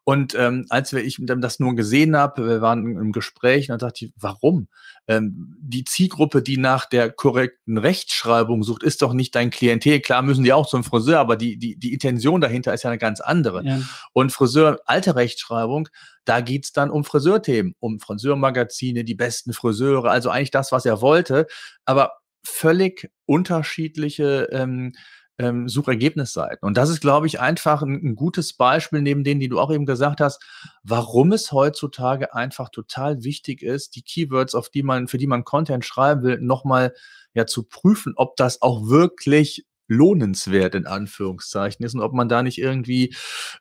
[0.09, 4.05] Und ähm, als wir, ich das nur gesehen habe, wir waren im Gespräch, dann dachte
[4.05, 4.69] ich, warum?
[5.09, 9.99] Ähm, die Zielgruppe, die nach der korrekten Rechtschreibung sucht, ist doch nicht dein Klientel.
[9.99, 13.01] Klar müssen die auch zum Friseur, aber die, die, die Intention dahinter ist ja eine
[13.01, 13.65] ganz andere.
[13.65, 13.81] Ja.
[14.13, 15.89] Und Friseur, alte Rechtschreibung,
[16.25, 21.01] da geht's dann um Friseurthemen, um Friseurmagazine, die besten Friseure, also eigentlich das, was er
[21.01, 21.49] wollte,
[21.85, 22.13] aber
[22.45, 24.93] völlig unterschiedliche ähm,
[25.39, 26.67] ähm, Suchergebnisseiten.
[26.67, 29.71] Und das ist, glaube ich, einfach ein, ein, gutes Beispiel neben denen, die du auch
[29.71, 30.43] eben gesagt hast,
[30.83, 35.45] warum es heutzutage einfach total wichtig ist, die Keywords, auf die man, für die man
[35.45, 36.95] Content schreiben will, nochmal
[37.35, 42.43] ja zu prüfen, ob das auch wirklich lohnenswert in Anführungszeichen ist und ob man da
[42.43, 43.15] nicht irgendwie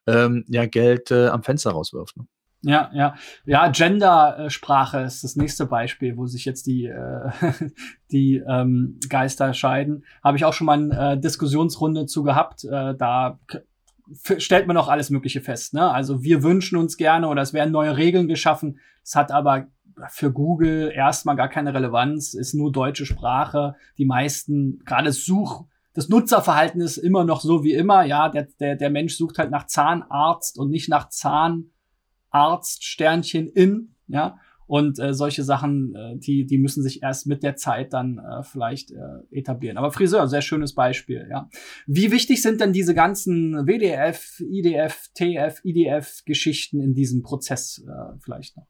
[0.07, 2.17] ähm, ja Geld äh, am Fenster rauswirft.
[2.17, 2.25] Ne?
[2.65, 3.15] Ja, ja.
[3.45, 7.29] Ja, Gendersprache ist das nächste Beispiel, wo sich jetzt die, äh,
[8.11, 10.03] die ähm, Geister scheiden.
[10.23, 12.63] Habe ich auch schon mal eine äh, Diskussionsrunde zu gehabt.
[12.65, 13.39] Äh, da
[14.37, 15.75] stellt man auch alles Mögliche fest.
[15.75, 15.91] Ne?
[15.91, 18.79] Also wir wünschen uns gerne oder es werden neue Regeln geschaffen.
[19.03, 19.67] Es hat aber
[20.09, 23.75] für Google erstmal gar keine Relevanz, ist nur deutsche Sprache.
[23.99, 28.03] Die meisten, gerade Such, das Nutzerverhalten ist immer noch so wie immer.
[28.03, 31.71] Ja, der, der, der Mensch sucht halt nach Zahnarzt und nicht nach Zahn.
[32.35, 34.37] Arzt Sternchen in, ja.
[34.67, 38.43] Und äh, solche Sachen, äh, die, die müssen sich erst mit der Zeit dann äh,
[38.43, 38.97] vielleicht äh,
[39.31, 39.77] etablieren.
[39.77, 41.49] Aber Friseur, sehr schönes Beispiel, ja.
[41.85, 48.57] Wie wichtig sind denn diese ganzen WDF, IDF, TF, IDF-Geschichten in diesem Prozess äh, vielleicht
[48.57, 48.67] noch?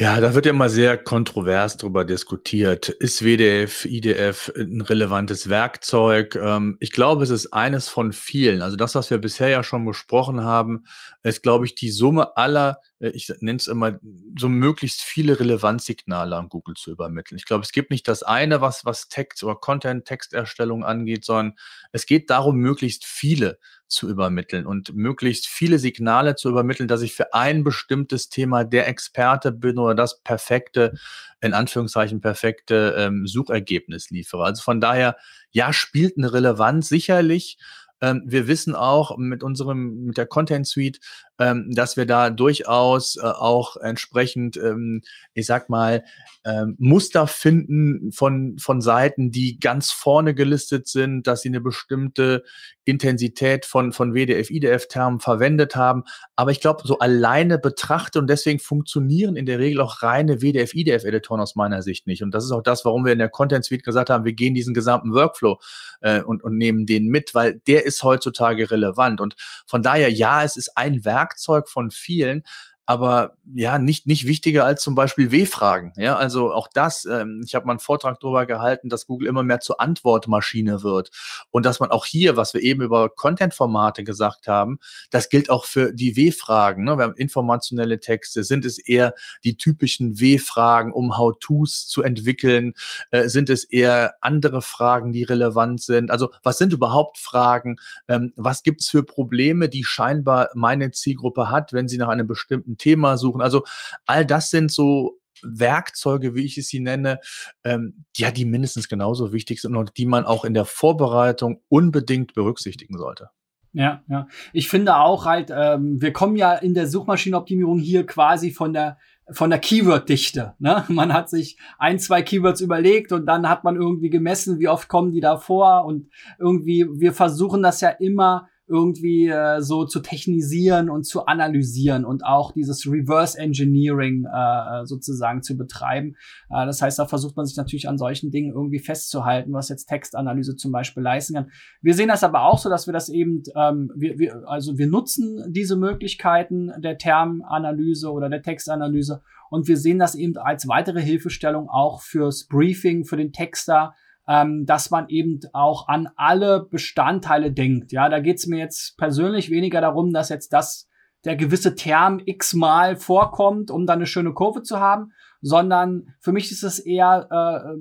[0.00, 2.88] Ja, da wird ja mal sehr kontrovers drüber diskutiert.
[2.88, 6.36] Ist WDF, IDF ein relevantes Werkzeug?
[6.36, 8.62] Ähm, ich glaube, es ist eines von vielen.
[8.62, 10.84] Also das, was wir bisher ja schon besprochen haben,
[11.24, 13.98] ist, glaube ich, die Summe aller, äh, ich nenne es immer,
[14.38, 17.36] so möglichst viele Relevanzsignale an Google zu übermitteln.
[17.36, 21.56] Ich glaube, es gibt nicht das eine, was, was Text oder Content, Texterstellung angeht, sondern
[21.90, 23.58] es geht darum, möglichst viele
[23.88, 28.86] zu übermitteln und möglichst viele Signale zu übermitteln, dass ich für ein bestimmtes Thema der
[28.88, 30.94] Experte bin oder das perfekte,
[31.40, 34.44] in Anführungszeichen perfekte ähm, Suchergebnis liefere.
[34.44, 35.16] Also von daher,
[35.50, 37.58] ja, spielt eine Relevanz sicherlich.
[38.00, 41.00] Ähm, wir wissen auch mit unserem, mit der Content Suite,
[41.38, 45.02] ähm, dass wir da durchaus äh, auch entsprechend, ähm,
[45.34, 46.04] ich sag mal,
[46.44, 52.44] ähm, Muster finden von, von Seiten, die ganz vorne gelistet sind, dass sie eine bestimmte
[52.84, 56.04] Intensität von, von WDF, IDF-Termen verwendet haben.
[56.36, 60.74] Aber ich glaube, so alleine betrachtet und deswegen funktionieren in der Regel auch reine WDF,
[60.74, 62.22] IDF-Editoren aus meiner Sicht nicht.
[62.22, 64.54] Und das ist auch das, warum wir in der Content Suite gesagt haben, wir gehen
[64.54, 65.58] diesen gesamten Workflow
[66.00, 69.20] äh, und, und nehmen den mit, weil der ist heutzutage relevant.
[69.20, 69.34] Und
[69.66, 72.44] von daher, ja, es ist ein Werkzeug von vielen,
[72.88, 75.92] aber ja, nicht, nicht wichtiger als zum Beispiel W-Fragen.
[75.96, 79.42] Ja, also auch das, ähm, ich habe mal einen Vortrag darüber gehalten, dass Google immer
[79.42, 81.10] mehr zur Antwortmaschine wird
[81.50, 84.78] und dass man auch hier, was wir eben über Content-Formate gesagt haben,
[85.10, 86.84] das gilt auch für die W-Fragen.
[86.84, 86.96] Ne?
[86.96, 89.12] Wir haben informationelle Texte, sind es eher
[89.44, 92.72] die typischen W-Fragen, um How-Tos zu entwickeln?
[93.10, 96.10] Äh, sind es eher andere Fragen, die relevant sind?
[96.10, 97.76] Also was sind überhaupt Fragen?
[98.08, 102.26] Ähm, was gibt es für Probleme, die scheinbar meine Zielgruppe hat, wenn sie nach einem
[102.26, 103.42] bestimmten Thema suchen.
[103.42, 103.64] Also
[104.06, 107.20] all das sind so Werkzeuge, wie ich es sie nenne,
[107.64, 112.34] ähm, ja, die mindestens genauso wichtig sind und die man auch in der Vorbereitung unbedingt
[112.34, 113.30] berücksichtigen sollte.
[113.72, 114.26] Ja, ja.
[114.52, 118.98] Ich finde auch halt, ähm, wir kommen ja in der Suchmaschinenoptimierung hier quasi von der
[119.30, 120.54] von der Keyword-Dichte.
[120.58, 120.84] Ne?
[120.88, 124.88] Man hat sich ein, zwei Keywords überlegt und dann hat man irgendwie gemessen, wie oft
[124.88, 130.00] kommen die da vor und irgendwie, wir versuchen das ja immer irgendwie äh, so zu
[130.00, 136.16] technisieren und zu analysieren und auch dieses Reverse Engineering äh, sozusagen zu betreiben.
[136.50, 139.86] Äh, das heißt, da versucht man sich natürlich an solchen Dingen irgendwie festzuhalten, was jetzt
[139.86, 141.50] Textanalyse zum Beispiel leisten kann.
[141.80, 144.86] Wir sehen das aber auch so, dass wir das eben, ähm, wir, wir, also wir
[144.86, 151.00] nutzen diese Möglichkeiten der Termanalyse oder der Textanalyse und wir sehen das eben als weitere
[151.00, 153.94] Hilfestellung auch fürs Briefing, für den Texter,
[154.28, 157.92] ähm, dass man eben auch an alle Bestandteile denkt.
[157.92, 160.86] Ja, da geht's mir jetzt persönlich weniger darum, dass jetzt das
[161.24, 166.52] der gewisse Term x-mal vorkommt, um dann eine schöne Kurve zu haben, sondern für mich
[166.52, 167.76] ist es eher äh,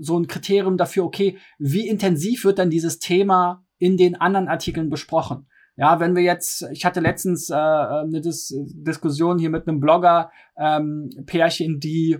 [0.00, 4.90] so ein Kriterium dafür, okay, wie intensiv wird dann dieses Thema in den anderen Artikeln
[4.90, 5.46] besprochen?
[5.76, 10.30] Ja, wenn wir jetzt, ich hatte letztens äh, eine Dis Diskussion hier mit einem Blogger,
[10.58, 12.18] ähm, Pärchen, die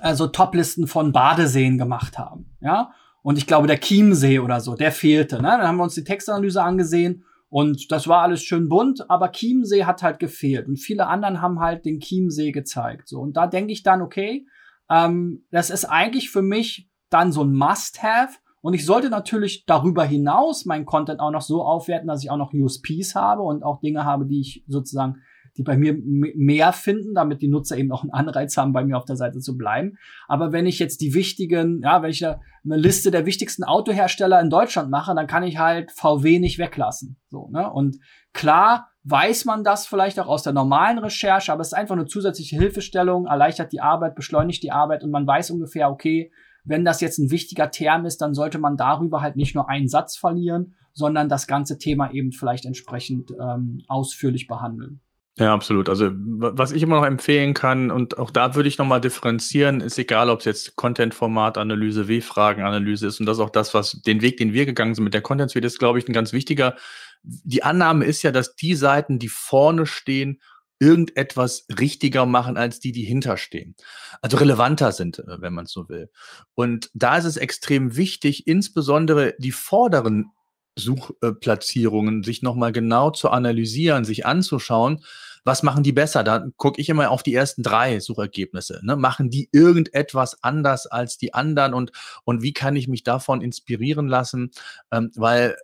[0.00, 2.56] also Toplisten von Badeseen gemacht haben.
[2.60, 5.36] Ja, und ich glaube, der Chiemsee oder so, der fehlte.
[5.36, 5.48] Ne?
[5.48, 9.84] Dann haben wir uns die Textanalyse angesehen und das war alles schön bunt, aber Chiemsee
[9.84, 10.68] hat halt gefehlt.
[10.68, 13.08] Und viele anderen haben halt den Chiemsee gezeigt.
[13.08, 14.46] So, und da denke ich dann, okay,
[14.90, 18.38] ähm, das ist eigentlich für mich dann so ein Must-Have.
[18.60, 22.36] Und ich sollte natürlich darüber hinaus meinen Content auch noch so aufwerten, dass ich auch
[22.36, 25.22] noch USPs habe und auch Dinge habe, die ich sozusagen
[25.56, 28.96] die bei mir mehr finden, damit die Nutzer eben auch einen Anreiz haben, bei mir
[28.96, 29.98] auf der Seite zu bleiben.
[30.28, 34.50] Aber wenn ich jetzt die wichtigen, ja, wenn ich eine Liste der wichtigsten Autohersteller in
[34.50, 37.16] Deutschland mache, dann kann ich halt VW nicht weglassen.
[37.30, 37.70] So, ne?
[37.70, 37.98] Und
[38.32, 42.06] klar weiß man das vielleicht auch aus der normalen Recherche, aber es ist einfach eine
[42.06, 46.32] zusätzliche Hilfestellung, erleichtert die Arbeit, beschleunigt die Arbeit und man weiß ungefähr, okay,
[46.64, 49.88] wenn das jetzt ein wichtiger Term ist, dann sollte man darüber halt nicht nur einen
[49.88, 55.00] Satz verlieren, sondern das ganze Thema eben vielleicht entsprechend ähm, ausführlich behandeln.
[55.38, 55.90] Ja, absolut.
[55.90, 59.98] Also was ich immer noch empfehlen kann, und auch da würde ich nochmal differenzieren, ist
[59.98, 64.38] egal, ob es jetzt Content-Format-Analyse, W-Fragen-Analyse ist und das ist auch das, was den Weg,
[64.38, 66.74] den wir gegangen sind mit der Content-Suite, ist, glaube ich, ein ganz wichtiger.
[67.22, 70.40] Die Annahme ist ja, dass die Seiten, die vorne stehen,
[70.78, 73.74] irgendetwas richtiger machen als die, die hinterstehen.
[74.22, 76.10] Also relevanter sind, äh, wenn man es so will.
[76.54, 80.32] Und da ist es extrem wichtig, insbesondere die vorderen
[80.76, 85.02] Suchplatzierungen sich nochmal genau zu analysieren, sich anzuschauen,
[85.46, 86.24] was machen die besser?
[86.24, 88.80] Da gucke ich immer auf die ersten drei Suchergebnisse.
[88.82, 88.96] Ne?
[88.96, 91.92] Machen die irgendetwas anders als die anderen und,
[92.24, 94.50] und wie kann ich mich davon inspirieren lassen?
[94.90, 95.56] Ähm, weil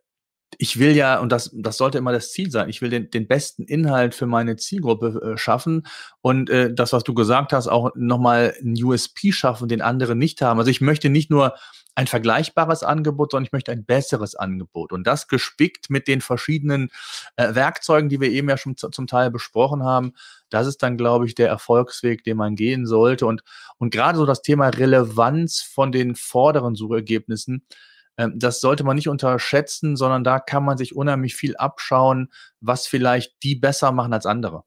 [0.59, 3.27] ich will ja, und das, das sollte immer das Ziel sein, ich will den, den
[3.27, 5.87] besten Inhalt für meine Zielgruppe äh, schaffen
[6.21, 10.43] und äh, das, was du gesagt hast, auch nochmal ein USP schaffen, den andere nicht
[10.43, 10.59] haben.
[10.59, 11.55] Also ich möchte nicht nur
[11.95, 14.93] ein vergleichbares Angebot, sondern ich möchte ein besseres Angebot.
[14.93, 16.89] Und das gespickt mit den verschiedenen
[17.37, 20.15] äh, Werkzeugen, die wir eben ja schon zum Teil besprochen haben.
[20.49, 23.27] Das ist dann, glaube ich, der Erfolgsweg, den man gehen sollte.
[23.27, 23.43] Und,
[23.77, 27.67] und gerade so das Thema Relevanz von den vorderen Suchergebnissen,
[28.17, 32.29] das sollte man nicht unterschätzen, sondern da kann man sich unheimlich viel abschauen,
[32.61, 34.65] was vielleicht die besser machen als andere.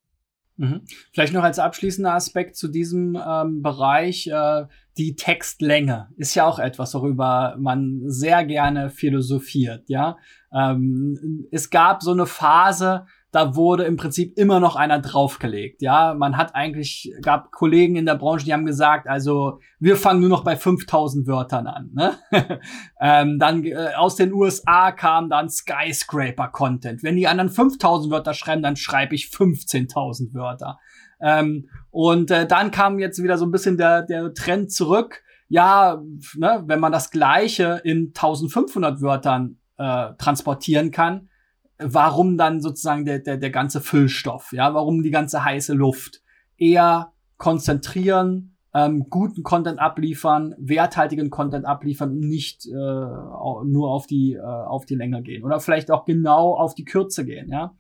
[0.58, 0.81] Mhm.
[1.12, 4.65] Vielleicht noch als abschließender Aspekt zu diesem ähm, Bereich, äh,
[4.97, 10.17] die Textlänge ist ja auch etwas, worüber man sehr gerne philosophiert, ja.
[10.53, 13.05] Ähm, es gab so eine Phase,
[13.36, 15.82] da wurde im Prinzip immer noch einer draufgelegt.
[15.82, 20.21] Ja, man hat eigentlich, gab Kollegen in der Branche, die haben gesagt, also wir fangen
[20.21, 21.89] nur noch bei 5000 Wörtern an.
[21.93, 22.13] Ne?
[23.02, 27.04] ähm, dann äh, aus den USA kam dann Skyscraper-Content.
[27.04, 30.80] Wenn die anderen 5000 Wörter schreiben, dann schreibe ich 15.000 Wörter.
[31.19, 35.24] Ähm, und äh, dann kam jetzt wieder so ein bisschen der, der Trend zurück.
[35.50, 36.02] Ja,
[36.38, 41.28] ne, wenn man das Gleiche in 1500 Wörtern äh, transportieren kann,
[41.77, 46.21] warum dann sozusagen der, der, der ganze Füllstoff, ja, warum die ganze heiße Luft.
[46.57, 54.41] Eher konzentrieren, ähm, guten Content abliefern, werthaltigen Content abliefern nicht äh, nur auf die, äh,
[54.41, 55.43] auf die Länge gehen.
[55.43, 57.75] Oder vielleicht auch genau auf die Kürze gehen, ja.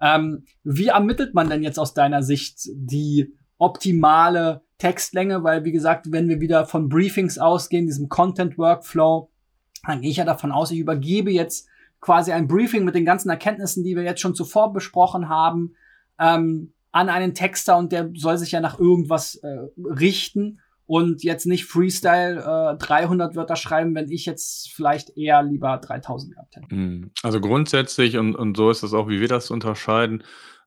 [0.00, 5.44] Ähm, wie ermittelt man denn jetzt aus deiner Sicht die optimale Textlänge?
[5.44, 9.30] Weil, wie gesagt, wenn wir wieder von Briefings ausgehen, diesem Content Workflow,
[9.86, 11.68] dann gehe ich ja davon aus, ich übergebe jetzt
[12.04, 15.74] quasi ein Briefing mit den ganzen Erkenntnissen, die wir jetzt schon zuvor besprochen haben,
[16.20, 21.46] ähm, an einen Texter und der soll sich ja nach irgendwas äh, richten und jetzt
[21.46, 26.66] nicht Freestyle äh, 300 Wörter schreiben, wenn ich jetzt vielleicht eher lieber 3000 gehabt hätte.
[27.22, 30.22] Also grundsätzlich, und, und so ist es auch, wie wir das unterscheiden,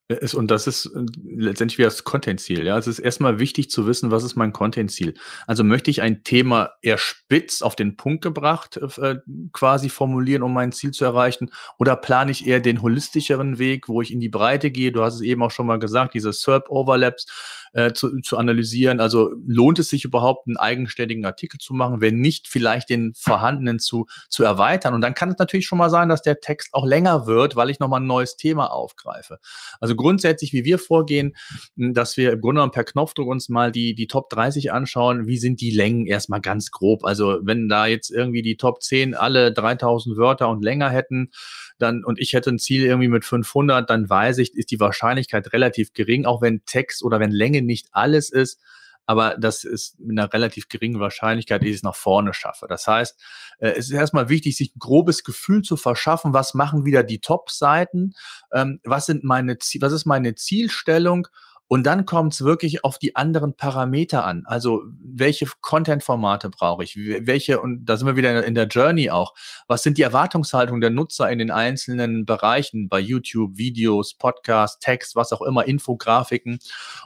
[0.07, 2.65] ist, und das ist äh, letztendlich wie das Content-Ziel.
[2.65, 5.15] Ja, es ist erstmal wichtig zu wissen, was ist mein Content-Ziel.
[5.47, 9.17] Also möchte ich ein Thema eher spitz auf den Punkt gebracht äh,
[9.51, 14.01] quasi formulieren, um mein Ziel zu erreichen, oder plane ich eher den holistischeren Weg, wo
[14.01, 14.93] ich in die Breite gehe?
[14.93, 17.25] Du hast es eben auch schon mal gesagt, diese SERP-Overlaps
[17.73, 19.01] äh, zu, zu analysieren.
[19.01, 21.99] Also lohnt es sich überhaupt, einen eigenständigen Artikel zu machen?
[21.99, 24.93] Wenn nicht, vielleicht den vorhandenen zu, zu erweitern.
[24.93, 27.69] Und dann kann es natürlich schon mal sein, dass der Text auch länger wird, weil
[27.69, 29.39] ich nochmal ein neues Thema aufgreife.
[29.81, 31.35] Also grundsätzlich, wie wir vorgehen,
[31.75, 35.37] dass wir im Grunde genommen per Knopfdruck uns mal die, die Top 30 anschauen, wie
[35.37, 37.03] sind die Längen erstmal ganz grob.
[37.03, 41.31] Also wenn da jetzt irgendwie die Top 10 alle 3000 Wörter und länger hätten,
[41.77, 45.53] dann, und ich hätte ein Ziel irgendwie mit 500, dann weiß ich, ist die Wahrscheinlichkeit
[45.53, 48.59] relativ gering, auch wenn Text oder wenn Länge nicht alles ist
[49.07, 52.67] aber das ist mit einer relativ geringen Wahrscheinlichkeit, dass ich es nach vorne schaffe.
[52.67, 53.19] Das heißt,
[53.59, 57.19] äh, es ist erstmal wichtig, sich ein grobes Gefühl zu verschaffen, was machen wieder die
[57.19, 58.13] Top-Seiten,
[58.53, 61.27] ähm, was sind meine, was ist meine Zielstellung
[61.69, 64.43] und dann kommt es wirklich auf die anderen Parameter an.
[64.45, 66.95] Also welche Content-Formate brauche ich?
[66.95, 69.33] Welche, und da sind wir wieder in der Journey auch.
[69.67, 75.17] Was sind die Erwartungshaltungen der Nutzer in den einzelnen Bereichen bei YouTube, Videos, Podcast, Text,
[75.17, 76.59] was auch immer, Infografiken?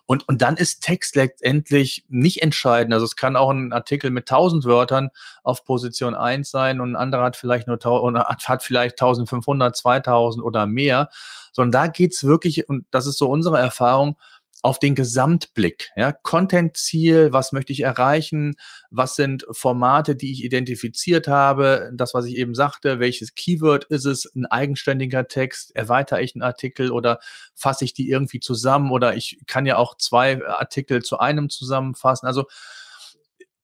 [0.06, 2.94] Und, und dann ist Text letztendlich nicht entscheidend.
[2.94, 5.10] Also es kann auch ein Artikel mit 1000 Wörtern
[5.44, 10.68] auf Position 1 sein und ein anderer hat vielleicht nur hat vielleicht 1500, 2000 oder
[10.68, 11.10] mehr.
[11.52, 14.16] Sondern da geht's wirklich, und das ist so unsere Erfahrung,
[14.62, 15.90] auf den Gesamtblick.
[15.96, 18.56] Ja, Content-Ziel, was möchte ich erreichen?
[18.92, 21.92] Was sind Formate, die ich identifiziert habe?
[21.94, 24.32] Das, was ich eben sagte, welches Keyword ist es?
[24.36, 25.76] Ein eigenständiger Text?
[25.76, 27.20] Erweitere ich einen Artikel oder
[27.56, 28.92] fasse ich die irgendwie zusammen?
[28.92, 32.28] Oder ich kann ja auch zwei Artikel zu einem zusammenfassen.
[32.28, 32.46] Also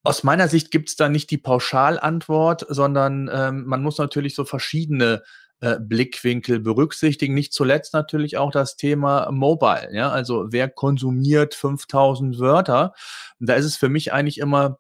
[0.04, 4.46] aus meiner Sicht gibt es da nicht die Pauschalantwort, sondern ähm, man muss natürlich so
[4.46, 5.22] verschiedene
[5.60, 7.34] äh, Blickwinkel berücksichtigen.
[7.34, 9.90] Nicht zuletzt natürlich auch das Thema Mobile.
[9.92, 12.94] Ja, also wer konsumiert 5000 Wörter?
[13.40, 14.80] Da ist es für mich eigentlich immer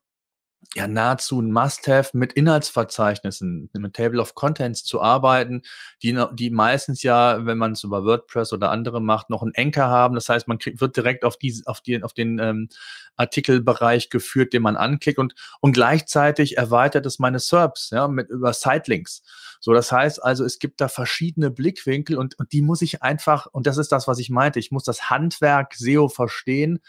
[0.75, 5.61] ja nahezu ein Must-have mit Inhaltsverzeichnissen, mit Table of Contents zu arbeiten,
[6.03, 9.87] die, die meistens ja, wenn man es über WordPress oder andere macht, noch einen Anchor
[9.87, 10.15] haben.
[10.15, 12.69] Das heißt, man kriegt, wird direkt auf, die, auf, die, auf den ähm,
[13.15, 18.53] Artikelbereich geführt, den man anklickt und, und gleichzeitig erweitert es meine SERPs ja, mit über
[18.53, 19.23] Sitelinks.
[19.59, 23.47] So, das heißt also, es gibt da verschiedene Blickwinkel und, und die muss ich einfach,
[23.47, 26.79] und das ist das, was ich meinte, ich muss das Handwerk SEO verstehen,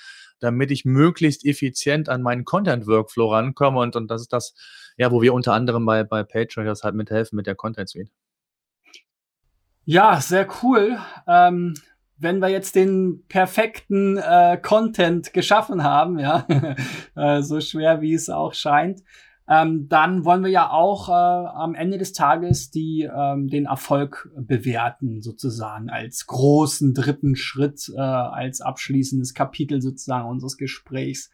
[0.41, 3.81] damit ich möglichst effizient an meinen Content-Workflow rankomme.
[3.81, 4.55] Und, und das ist das,
[4.97, 8.11] ja, wo wir unter anderem bei, bei PageRankers halt mithelfen mit der Content Suite.
[9.85, 10.99] Ja, sehr cool.
[11.27, 11.75] Ähm,
[12.19, 16.47] wenn wir jetzt den perfekten äh, Content geschaffen haben, ja,
[17.17, 19.03] äh, so schwer wie es auch scheint,
[19.49, 24.31] ähm, dann wollen wir ja auch äh, am Ende des Tages die, ähm, den Erfolg
[24.37, 31.31] bewerten, sozusagen, als großen dritten Schritt, äh, als abschließendes Kapitel sozusagen unseres Gesprächs.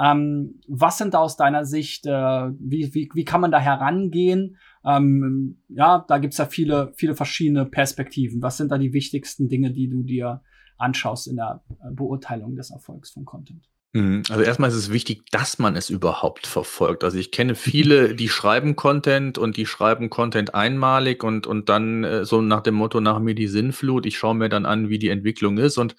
[0.00, 4.56] Ähm, was sind da aus deiner Sicht, äh, wie, wie, wie kann man da herangehen?
[4.84, 8.40] Ähm, ja, da gibt's ja viele, viele verschiedene Perspektiven.
[8.40, 10.42] Was sind da die wichtigsten Dinge, die du dir
[10.78, 13.69] anschaust in der äh, Beurteilung des Erfolgs von Content?
[13.92, 14.22] Mhm.
[14.28, 17.02] Also erstmal ist es wichtig, dass man es überhaupt verfolgt.
[17.02, 22.04] Also ich kenne viele, die schreiben Content und die schreiben Content einmalig und, und dann
[22.04, 25.00] äh, so nach dem Motto, nach mir die Sinnflut, ich schaue mir dann an, wie
[25.00, 25.96] die Entwicklung ist und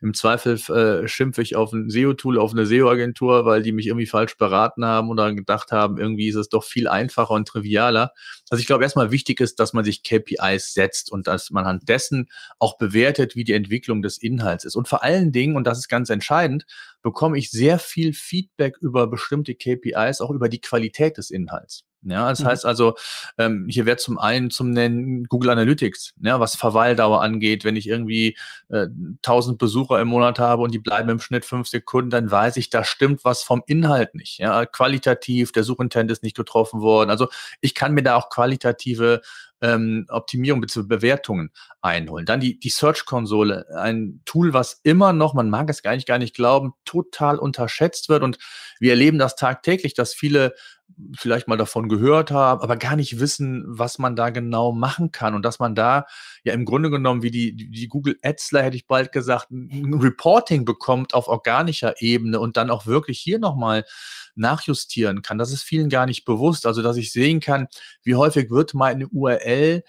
[0.00, 4.06] im Zweifel äh, schimpfe ich auf ein SEO-Tool, auf eine SEO-Agentur, weil die mich irgendwie
[4.06, 8.12] falsch beraten haben oder gedacht haben, irgendwie ist es doch viel einfacher und trivialer.
[8.50, 11.78] Also ich glaube erstmal wichtig ist, dass man sich KPIs setzt und dass man an
[11.84, 12.28] dessen
[12.58, 14.74] auch bewertet, wie die Entwicklung des Inhalts ist.
[14.74, 16.66] Und vor allen Dingen, und das ist ganz entscheidend,
[17.02, 21.84] bekomme ich sehr viel Feedback über bestimmte KPIs, auch über die Qualität des Inhalts.
[22.02, 22.46] Ja, das mhm.
[22.46, 22.94] heißt also,
[23.38, 27.64] ähm, hier wäre zum einen zum Nennen Google Analytics, ja, was Verweildauer angeht.
[27.64, 28.36] Wenn ich irgendwie
[28.68, 28.86] äh,
[29.24, 32.70] 1000 Besucher im Monat habe und die bleiben im Schnitt fünf Sekunden, dann weiß ich,
[32.70, 34.38] da stimmt was vom Inhalt nicht.
[34.38, 37.10] Ja, qualitativ, der Suchintent ist nicht getroffen worden.
[37.10, 37.28] Also
[37.60, 39.20] ich kann mir da auch qualitative
[39.60, 40.86] ähm, Optimierung bzw.
[40.86, 41.50] Bewertungen
[41.80, 42.26] einholen.
[42.26, 46.18] Dann die, die Search-Konsole, ein Tool, was immer noch, man mag es gar nicht, gar
[46.18, 48.22] nicht glauben, total unterschätzt wird.
[48.22, 48.38] Und
[48.80, 50.54] wir erleben das tagtäglich, dass viele
[51.16, 55.34] vielleicht mal davon gehört haben, aber gar nicht wissen, was man da genau machen kann
[55.34, 56.06] und dass man da
[56.44, 60.64] ja im Grunde genommen wie die, die Google Adsler, hätte ich bald gesagt, ein Reporting
[60.64, 63.84] bekommt auf organischer Ebene und dann auch wirklich hier nochmal
[64.38, 65.38] nachjustieren kann.
[65.38, 66.66] Das ist vielen gar nicht bewusst.
[66.66, 67.68] Also, dass ich sehen kann,
[68.02, 69.82] wie häufig wird meine URL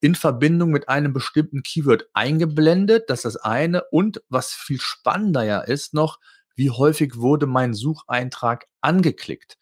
[0.00, 3.04] in Verbindung mit einem bestimmten Keyword eingeblendet.
[3.08, 3.84] Das ist das eine.
[3.90, 6.18] Und was viel spannender ja ist noch,
[6.54, 9.58] wie häufig wurde mein Sucheintrag angeklickt.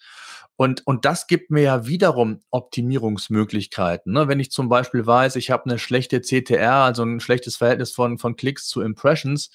[0.56, 4.12] Und, und das gibt mir ja wiederum Optimierungsmöglichkeiten.
[4.12, 4.28] Ne?
[4.28, 8.18] Wenn ich zum Beispiel weiß, ich habe eine schlechte CTR, also ein schlechtes Verhältnis von,
[8.18, 9.50] von Klicks zu Impressions,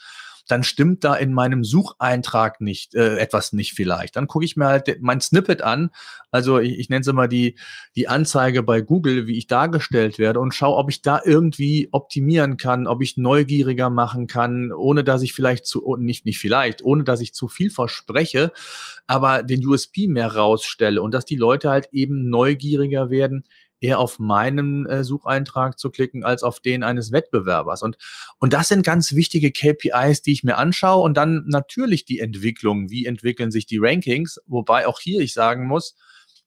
[0.52, 4.16] dann stimmt da in meinem Sucheintrag nicht äh, etwas nicht vielleicht.
[4.16, 5.92] Dann gucke ich mir halt mein Snippet an,
[6.32, 7.56] also ich, ich nenne es immer die,
[7.96, 12.58] die Anzeige bei Google, wie ich dargestellt werde und schaue, ob ich da irgendwie optimieren
[12.58, 16.84] kann, ob ich neugieriger machen kann, ohne dass ich vielleicht zu, oh, nicht, nicht vielleicht,
[16.84, 18.52] ohne dass ich zu viel verspreche,
[19.08, 23.44] aber den USP mehr rausstelle und dass die Leute halt eben neugieriger werden,
[23.82, 27.82] eher auf meinen äh, Sucheintrag zu klicken als auf den eines Wettbewerbers.
[27.82, 27.98] Und,
[28.40, 31.04] und das sind ganz wichtige KPIs, die ich mir anschaue.
[31.04, 32.90] Und dann natürlich die Entwicklung.
[32.90, 34.40] Wie entwickeln sich die Rankings?
[34.48, 35.96] Wobei auch hier ich sagen muss,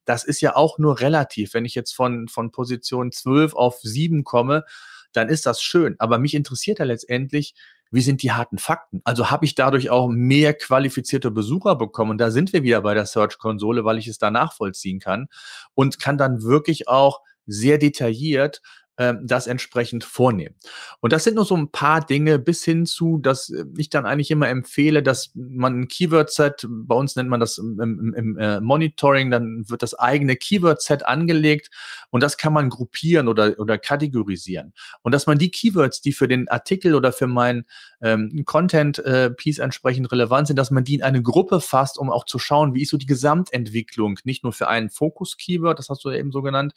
[0.05, 1.55] das ist ja auch nur relativ.
[1.55, 4.65] Wenn ich jetzt von, von Position 12 auf 7 komme,
[5.13, 5.97] dann ist das schön.
[5.99, 7.55] Aber mich interessiert ja letztendlich,
[7.93, 9.01] wie sind die harten Fakten?
[9.05, 12.13] Also habe ich dadurch auch mehr qualifizierte Besucher bekommen?
[12.13, 15.29] Und da sind wir wieder bei der Search-Konsole, weil ich es da nachvollziehen kann
[15.75, 18.63] und kann dann wirklich auch sehr detailliert
[18.97, 20.55] das entsprechend vornehmen.
[21.01, 24.07] Und das sind nur so ein paar Dinge bis hin zu, dass äh, ich dann
[24.07, 28.39] eigentlich immer empfehle, dass man ein Keyword-Set, bei uns nennt man das im, im, im
[28.39, 31.71] äh, Monitoring, dann wird das eigene Keyword-Set angelegt
[32.11, 34.73] und das kann man gruppieren oder, oder kategorisieren.
[35.03, 37.65] Und dass man die Keywords, die für den Artikel oder für mein
[38.03, 42.25] ähm, Content-Piece äh, entsprechend relevant sind, dass man die in eine Gruppe fasst, um auch
[42.25, 46.11] zu schauen, wie ist so die Gesamtentwicklung, nicht nur für einen Fokus-Keyword, das hast du
[46.11, 46.75] ja eben so genannt,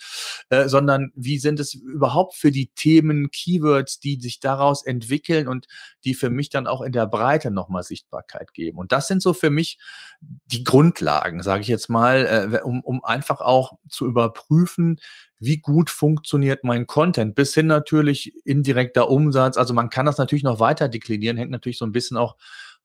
[0.50, 5.48] äh, sondern wie sind es über überhaupt für die Themen, Keywords, die sich daraus entwickeln
[5.48, 5.68] und
[6.04, 8.78] die für mich dann auch in der Breite nochmal Sichtbarkeit geben.
[8.78, 9.80] Und das sind so für mich
[10.22, 15.00] die Grundlagen, sage ich jetzt mal, äh, um, um einfach auch zu überprüfen,
[15.40, 19.58] wie gut funktioniert mein Content, bis hin natürlich indirekter Umsatz.
[19.58, 22.36] Also man kann das natürlich noch weiter deklinieren, hängt natürlich so ein bisschen auch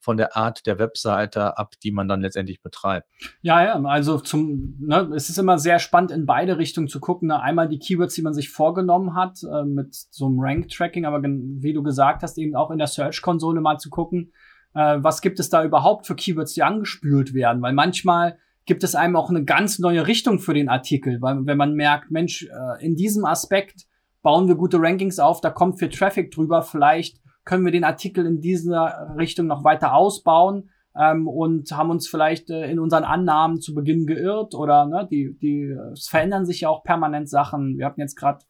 [0.00, 3.06] von der Art der Webseite ab, die man dann letztendlich betreibt.
[3.42, 7.28] Ja, ja, also zum, ne, es ist immer sehr spannend in beide Richtungen zu gucken.
[7.28, 7.40] Ne?
[7.40, 11.72] Einmal die Keywords, die man sich vorgenommen hat, äh, mit so einem Rank-Tracking, aber wie
[11.72, 14.32] du gesagt hast, eben auch in der Search-Konsole mal zu gucken,
[14.74, 18.94] äh, was gibt es da überhaupt für Keywords, die angespült werden, weil manchmal gibt es
[18.94, 22.84] einem auch eine ganz neue Richtung für den Artikel, weil wenn man merkt, Mensch, äh,
[22.84, 23.86] in diesem Aspekt
[24.22, 27.20] bauen wir gute Rankings auf, da kommt viel Traffic drüber, vielleicht
[27.50, 32.48] können wir den Artikel in dieser Richtung noch weiter ausbauen ähm, und haben uns vielleicht
[32.48, 36.68] äh, in unseren Annahmen zu Beginn geirrt oder ne, die, die es verändern sich ja
[36.68, 37.76] auch permanent Sachen.
[37.76, 38.44] Wir hatten jetzt gerade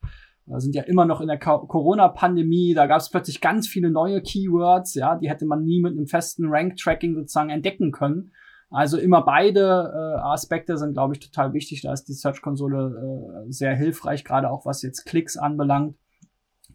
[0.57, 4.95] sind ja immer noch in der Corona-Pandemie, da gab es plötzlich ganz viele neue Keywords,
[4.95, 8.33] ja, die hätte man nie mit einem festen Rank-Tracking sozusagen entdecken können.
[8.69, 11.83] Also immer beide äh, Aspekte sind, glaube ich, total wichtig.
[11.83, 15.97] Da ist die Search-Konsole äh, sehr hilfreich, gerade auch was jetzt Klicks anbelangt.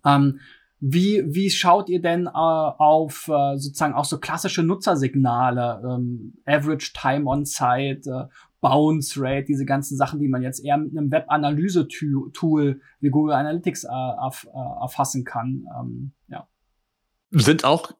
[0.05, 0.39] Ähm,
[0.79, 6.91] wie, wie schaut ihr denn äh, auf äh, sozusagen auch so klassische Nutzersignale, ähm, Average
[6.93, 8.27] Time on Site, äh,
[8.61, 13.83] Bounce Rate, diese ganzen Sachen, die man jetzt eher mit einem Web-Analyse-Tool wie Google Analytics
[13.83, 15.65] äh, erf äh, erfassen kann?
[15.79, 16.47] Ähm, ja.
[17.31, 17.91] Sind auch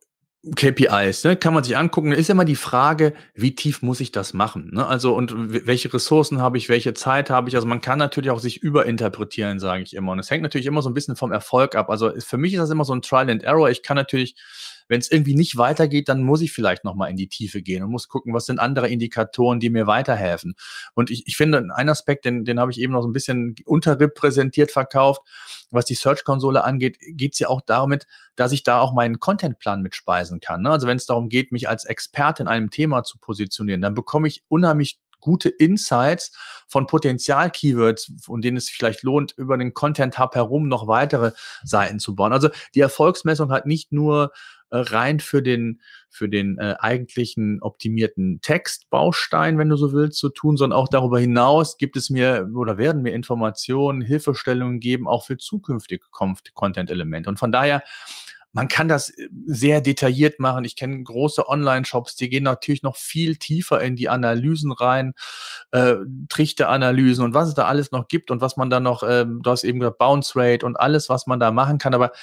[0.54, 2.12] KPIs, ne, kann man sich angucken.
[2.12, 4.70] Ist immer die Frage, wie tief muss ich das machen?
[4.74, 4.86] Ne?
[4.86, 7.56] Also und welche Ressourcen habe ich, welche Zeit habe ich?
[7.56, 10.12] Also man kann natürlich auch sich überinterpretieren, sage ich immer.
[10.12, 11.90] Und es hängt natürlich immer so ein bisschen vom Erfolg ab.
[11.90, 13.70] Also für mich ist das immer so ein Trial and Error.
[13.70, 14.36] Ich kann natürlich
[14.88, 17.92] wenn es irgendwie nicht weitergeht, dann muss ich vielleicht nochmal in die Tiefe gehen und
[17.92, 20.56] muss gucken, was sind andere Indikatoren, die mir weiterhelfen.
[20.94, 23.56] Und ich, ich finde, ein Aspekt, den, den habe ich eben noch so ein bisschen
[23.66, 25.22] unterrepräsentiert verkauft,
[25.72, 29.82] was die Search-Konsole angeht, geht es ja auch damit, dass ich da auch meinen Contentplan
[29.82, 30.62] mitspeisen kann.
[30.62, 30.72] Ne?
[30.72, 34.28] Also wenn es darum geht, mich als Experte in einem Thema zu positionieren, dann bekomme
[34.28, 36.32] ich unheimlich gute Insights
[36.68, 41.32] von Potenzial-Keywords, von denen es vielleicht lohnt, über den Content Hub herum noch weitere
[41.64, 42.32] Seiten zu bauen.
[42.32, 44.32] Also die Erfolgsmessung hat nicht nur
[44.82, 50.58] rein für den, für den äh, eigentlichen optimierten Textbaustein, wenn du so willst, zu tun,
[50.58, 55.38] sondern auch darüber hinaus gibt es mir oder werden mir Informationen, Hilfestellungen geben, auch für
[55.38, 56.06] zukünftige
[56.54, 57.30] Content-Elemente.
[57.30, 57.84] Und von daher
[58.56, 60.64] man kann das äh, sehr detailliert machen.
[60.64, 65.14] Ich kenne große Online-Shops, die gehen natürlich noch viel tiefer in die Analysen rein,
[65.72, 65.96] äh,
[66.30, 69.52] Trichteranalysen und was es da alles noch gibt und was man da noch, äh, du
[69.52, 71.94] hast eben gesagt, Bounce Rate und alles, was man da machen kann.
[71.94, 72.14] Aber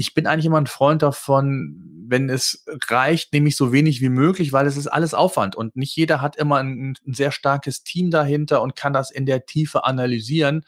[0.00, 4.08] ich bin eigentlich immer ein Freund davon, wenn es reicht, nehme ich so wenig wie
[4.08, 7.84] möglich, weil es ist alles Aufwand und nicht jeder hat immer ein, ein sehr starkes
[7.84, 10.64] Team dahinter und kann das in der Tiefe analysieren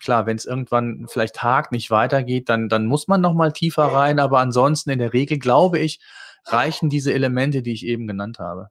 [0.00, 3.84] klar, wenn es irgendwann vielleicht hakt, nicht weitergeht, dann, dann muss man noch mal tiefer
[3.84, 4.18] rein.
[4.18, 6.00] Aber ansonsten in der Regel, glaube ich,
[6.46, 8.68] reichen diese Elemente, die ich eben genannt habe.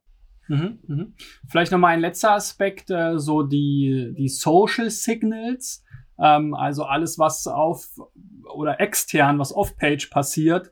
[0.48, 1.14] Mhm, mhm.
[1.48, 5.84] Vielleicht noch mal ein letzter Aspekt, äh, so die, die Social Signals.
[6.22, 7.88] Ähm, also alles, was auf
[8.54, 10.72] oder extern, was off-page passiert.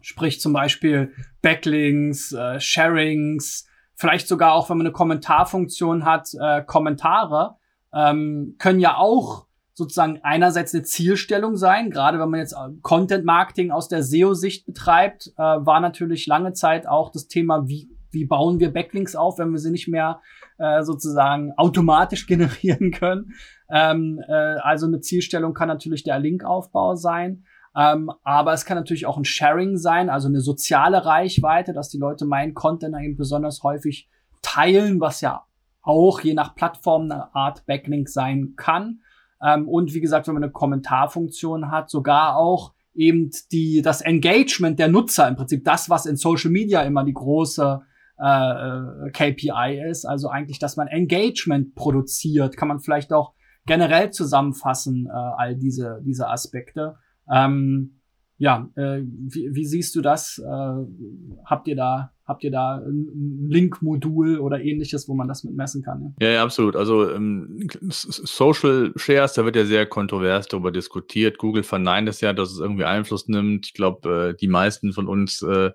[0.00, 1.12] Sprich zum Beispiel
[1.42, 7.56] Backlinks, äh, Sharings, vielleicht sogar auch, wenn man eine Kommentarfunktion hat, äh, Kommentare,
[7.94, 13.24] ähm, können ja auch sozusagen einerseits eine Zielstellung sein, gerade wenn man jetzt äh, Content
[13.24, 18.24] Marketing aus der SEO-Sicht betreibt, äh, war natürlich lange Zeit auch das Thema, wie, wie
[18.24, 20.20] bauen wir Backlinks auf, wenn wir sie nicht mehr
[20.58, 23.32] äh, sozusagen automatisch generieren können.
[23.70, 27.44] Ähm, äh, also eine Zielstellung kann natürlich der Linkaufbau sein.
[27.74, 31.98] Ähm, aber es kann natürlich auch ein Sharing sein, also eine soziale Reichweite, dass die
[31.98, 34.10] Leute meinen Content eben besonders häufig
[34.42, 35.44] teilen, was ja
[35.80, 39.00] auch je nach Plattform eine Art Backlink sein kann.
[39.42, 44.78] Ähm, und wie gesagt, wenn man eine Kommentarfunktion hat, sogar auch eben die, das Engagement
[44.78, 47.80] der Nutzer, im Prinzip das, was in Social Media immer die große
[48.22, 53.34] äh, äh KPI ist, also eigentlich, dass man Engagement produziert, kann man vielleicht auch
[53.66, 56.96] generell zusammenfassen, äh, all diese, diese Aspekte.
[57.30, 58.00] Ähm,
[58.38, 60.38] ja, äh, wie, wie siehst du das?
[60.38, 65.54] Äh, habt ihr da Habt ihr da ein Link-Modul oder ähnliches, wo man das mit
[65.54, 66.14] messen kann?
[66.18, 66.76] Ja, ja absolut.
[66.76, 71.36] Also ähm, Social Shares, da wird ja sehr kontrovers darüber diskutiert.
[71.36, 73.66] Google verneint es ja, dass es irgendwie Einfluss nimmt.
[73.66, 75.72] Ich glaube, äh, die meisten von uns äh,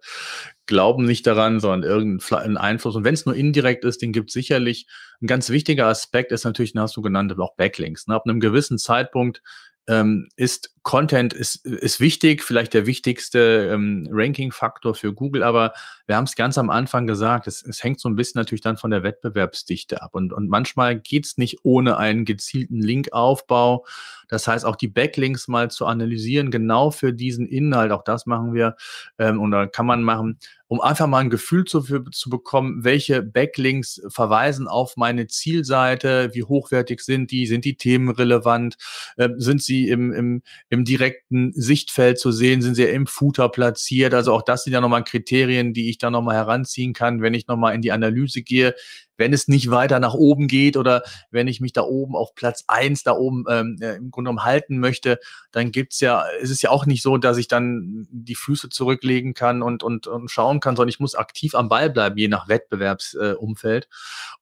[0.65, 2.95] glauben nicht daran, sondern irgendeinen Einfluss.
[2.95, 4.87] Und wenn es nur indirekt ist, den gibt es sicherlich.
[5.21, 8.07] Ein ganz wichtiger Aspekt ist natürlich, hast du genannt, auch Backlinks.
[8.07, 8.15] Ne?
[8.15, 9.43] Ab einem gewissen Zeitpunkt
[9.87, 15.73] ähm, ist Content ist, ist wichtig, vielleicht der wichtigste ähm, Ranking-Faktor für Google, aber
[16.05, 18.77] wir haben es ganz am Anfang gesagt, es, es hängt so ein bisschen natürlich dann
[18.77, 20.15] von der Wettbewerbsdichte ab.
[20.15, 23.85] Und, und manchmal geht's nicht ohne einen gezielten Linkaufbau.
[24.29, 28.53] Das heißt, auch die Backlinks mal zu analysieren, genau für diesen Inhalt, auch das machen
[28.53, 28.75] wir.
[29.19, 33.21] Ähm, da kann man machen, um einfach mal ein Gefühl zu, für, zu bekommen, welche
[33.23, 38.77] Backlinks verweisen auf meine Zielseite, wie hochwertig sind die, sind die Themen relevant,
[39.15, 42.61] äh, sind sie im, im, im im direkten Sichtfeld zu sehen?
[42.61, 44.13] Sind sie im Footer platziert?
[44.13, 47.47] Also auch das sind ja nochmal Kriterien, die ich da nochmal heranziehen kann, wenn ich
[47.47, 48.75] nochmal in die Analyse gehe
[49.17, 52.63] wenn es nicht weiter nach oben geht oder wenn ich mich da oben auf Platz
[52.67, 55.19] eins da oben ähm, äh, im Grunde genommen halten möchte,
[55.51, 59.33] dann gibt's ja, es ist ja auch nicht so, dass ich dann die Füße zurücklegen
[59.33, 62.47] kann und, und, und schauen kann, sondern ich muss aktiv am Ball bleiben, je nach
[62.47, 63.85] Wettbewerbsumfeld.
[63.85, 63.87] Äh,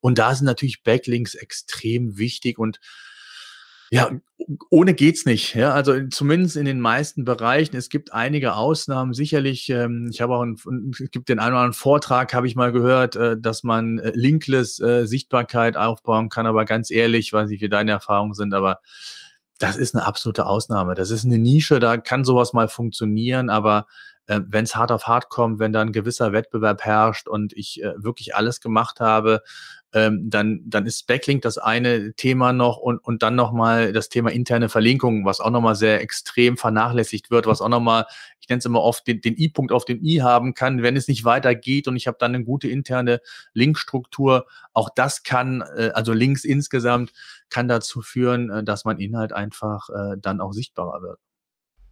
[0.01, 2.79] und da sind natürlich Backlinks extrem wichtig und
[3.91, 4.09] ja,
[4.69, 5.55] ohne geht's nicht.
[5.55, 7.75] Ja, also zumindest in den meisten Bereichen.
[7.75, 9.13] Es gibt einige Ausnahmen.
[9.13, 12.55] Sicherlich, ähm, ich habe auch einen, es gibt den einen oder anderen Vortrag, habe ich
[12.55, 16.45] mal gehört, äh, dass man äh, linkless äh, Sichtbarkeit aufbauen kann.
[16.45, 18.79] Aber ganz ehrlich, weiß nicht, wie deine Erfahrungen sind, aber
[19.59, 20.95] das ist eine absolute Ausnahme.
[20.95, 23.88] Das ist eine Nische, da kann sowas mal funktionieren, aber
[24.27, 27.81] äh, wenn es hart auf hart kommt, wenn da ein gewisser Wettbewerb herrscht und ich
[27.81, 29.41] äh, wirklich alles gemacht habe,
[29.96, 34.30] ähm, dann, dann ist Backlink das eine Thema noch und, und dann nochmal das Thema
[34.30, 38.06] interne Verlinkung, was auch nochmal sehr extrem vernachlässigt wird, was auch nochmal,
[38.41, 41.08] ich nenne es immer oft, den, den I-Punkt auf dem I haben kann, wenn es
[41.08, 43.22] nicht weitergeht und ich habe dann eine gute interne
[43.54, 44.48] Linkstruktur.
[44.74, 47.14] Auch das kann, äh, also Links insgesamt,
[47.50, 51.20] kann dazu führen, äh, dass mein Inhalt einfach äh, dann auch sichtbarer wird.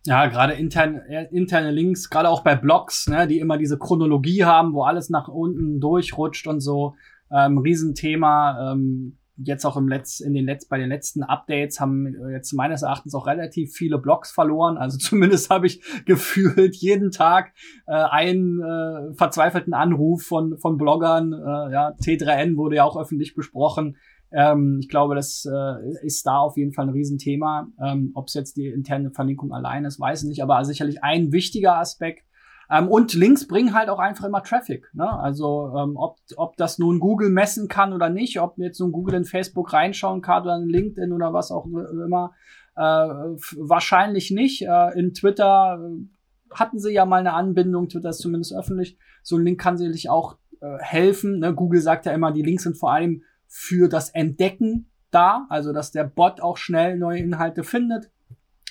[0.05, 4.43] Ja, gerade intern, äh, interne Links, gerade auch bei Blogs, ne, die immer diese Chronologie
[4.43, 6.95] haben, wo alles nach unten durchrutscht und so.
[7.33, 8.73] Ähm, Riesenthema.
[8.73, 12.83] Ähm, jetzt auch im Letz, in den Letz, bei den letzten Updates haben jetzt meines
[12.83, 14.77] Erachtens auch relativ viele Blogs verloren.
[14.77, 17.53] Also zumindest habe ich gefühlt jeden Tag
[17.87, 21.33] äh, einen äh, verzweifelten Anruf von, von Bloggern.
[21.33, 23.97] Äh, ja, T3N wurde ja auch öffentlich besprochen.
[24.31, 27.67] Ähm, ich glaube, das äh, ist da auf jeden Fall ein Riesenthema.
[27.83, 31.31] Ähm, Ob es jetzt die interne Verlinkung allein ist, weiß ich nicht, aber sicherlich ein
[31.31, 32.23] wichtiger Aspekt.
[32.69, 34.89] Ähm, und Links bringen halt auch einfach immer Traffic.
[34.93, 35.07] Ne?
[35.07, 39.15] Also ähm, ob, ob das nun Google messen kann oder nicht, ob jetzt nun Google
[39.15, 42.31] in Facebook reinschauen kann oder in LinkedIn oder was auch immer,
[42.75, 44.63] äh, wahrscheinlich nicht.
[44.63, 48.97] Äh, in Twitter äh, hatten sie ja mal eine Anbindung, Twitter ist zumindest öffentlich.
[49.21, 51.39] So ein Link kann sicherlich auch äh, helfen.
[51.39, 51.53] Ne?
[51.53, 55.91] Google sagt ja immer, die Links sind vor allem für das Entdecken da, also dass
[55.91, 58.09] der Bot auch schnell neue Inhalte findet.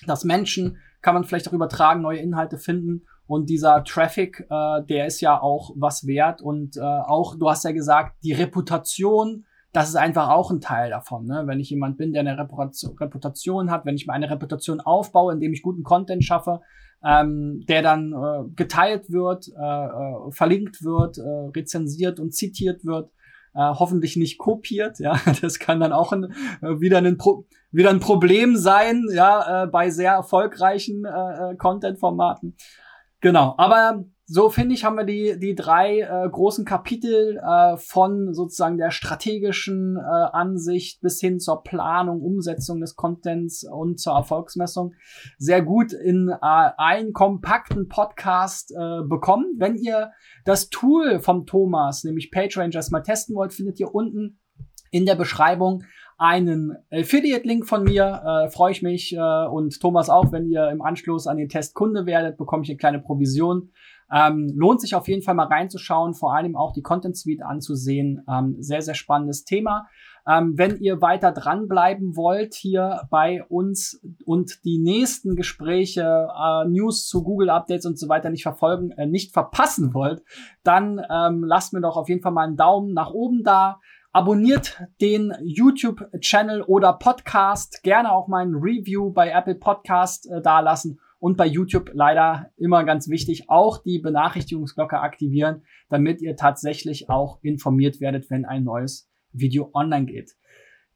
[0.07, 3.07] dass Menschen kann man vielleicht auch übertragen, neue Inhalte finden.
[3.33, 6.43] Und dieser Traffic, äh, der ist ja auch was wert.
[6.43, 10.91] Und äh, auch, du hast ja gesagt, die Reputation, das ist einfach auch ein Teil
[10.91, 11.25] davon.
[11.25, 11.45] Ne?
[11.47, 15.55] Wenn ich jemand bin, der eine Reputation, hat, wenn ich mir eine Reputation aufbaue, indem
[15.55, 16.61] ich guten Content schaffe,
[17.03, 21.23] ähm, der dann äh, geteilt wird, äh, äh, verlinkt wird, äh,
[21.57, 23.13] rezensiert und zitiert wird,
[23.55, 24.99] äh, hoffentlich nicht kopiert.
[24.99, 26.25] Ja, das kann dann auch ein,
[26.61, 31.57] äh, wieder, ein Pro wieder ein Problem sein, ja, äh, bei sehr erfolgreichen äh, äh
[31.57, 32.57] Content-Formaten.
[33.23, 38.35] Genau, aber so finde ich, haben wir die, die drei äh, großen Kapitel äh, von
[38.35, 44.95] sozusagen der strategischen äh, Ansicht bis hin zur Planung, Umsetzung des Contents und zur Erfolgsmessung
[45.39, 49.55] sehr gut in äh, einen kompakten Podcast äh, bekommen.
[49.57, 50.11] Wenn ihr
[50.45, 54.41] das Tool vom Thomas, nämlich PageRangers, mal testen wollt, findet ihr unten
[54.91, 55.85] in der Beschreibung
[56.23, 58.45] einen Affiliate-Link von mir.
[58.45, 61.75] Äh, Freue ich mich äh, und Thomas auch, wenn ihr im Anschluss an den Test
[61.75, 63.73] Kunde werdet, bekomme ich eine kleine Provision.
[64.09, 68.25] Ähm, lohnt sich auf jeden Fall mal reinzuschauen, vor allem auch die Content Suite anzusehen.
[68.29, 69.89] Ähm, sehr, sehr spannendes Thema.
[70.25, 77.09] Ähm, wenn ihr weiter dranbleiben wollt hier bei uns und die nächsten Gespräche, äh, News
[77.09, 80.23] zu Google Updates und so weiter nicht verfolgen, äh, nicht verpassen wollt,
[80.63, 83.81] dann ähm, lasst mir doch auf jeden Fall mal einen Daumen nach oben da.
[84.13, 87.83] Abonniert den YouTube-Channel oder Podcast.
[87.83, 92.85] Gerne auch mal ein Review bei Apple Podcast äh, dalassen und bei YouTube leider immer
[92.85, 99.09] ganz wichtig, auch die Benachrichtigungsglocke aktivieren, damit ihr tatsächlich auch informiert werdet, wenn ein neues
[99.33, 100.33] Video online geht.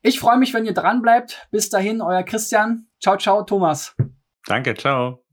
[0.02, 1.48] Ich freue mich, wenn ihr dran bleibt.
[1.50, 2.86] Bis dahin, euer Christian.
[3.00, 3.96] Ciao, ciao, Thomas.
[4.46, 5.25] Danke, ciao.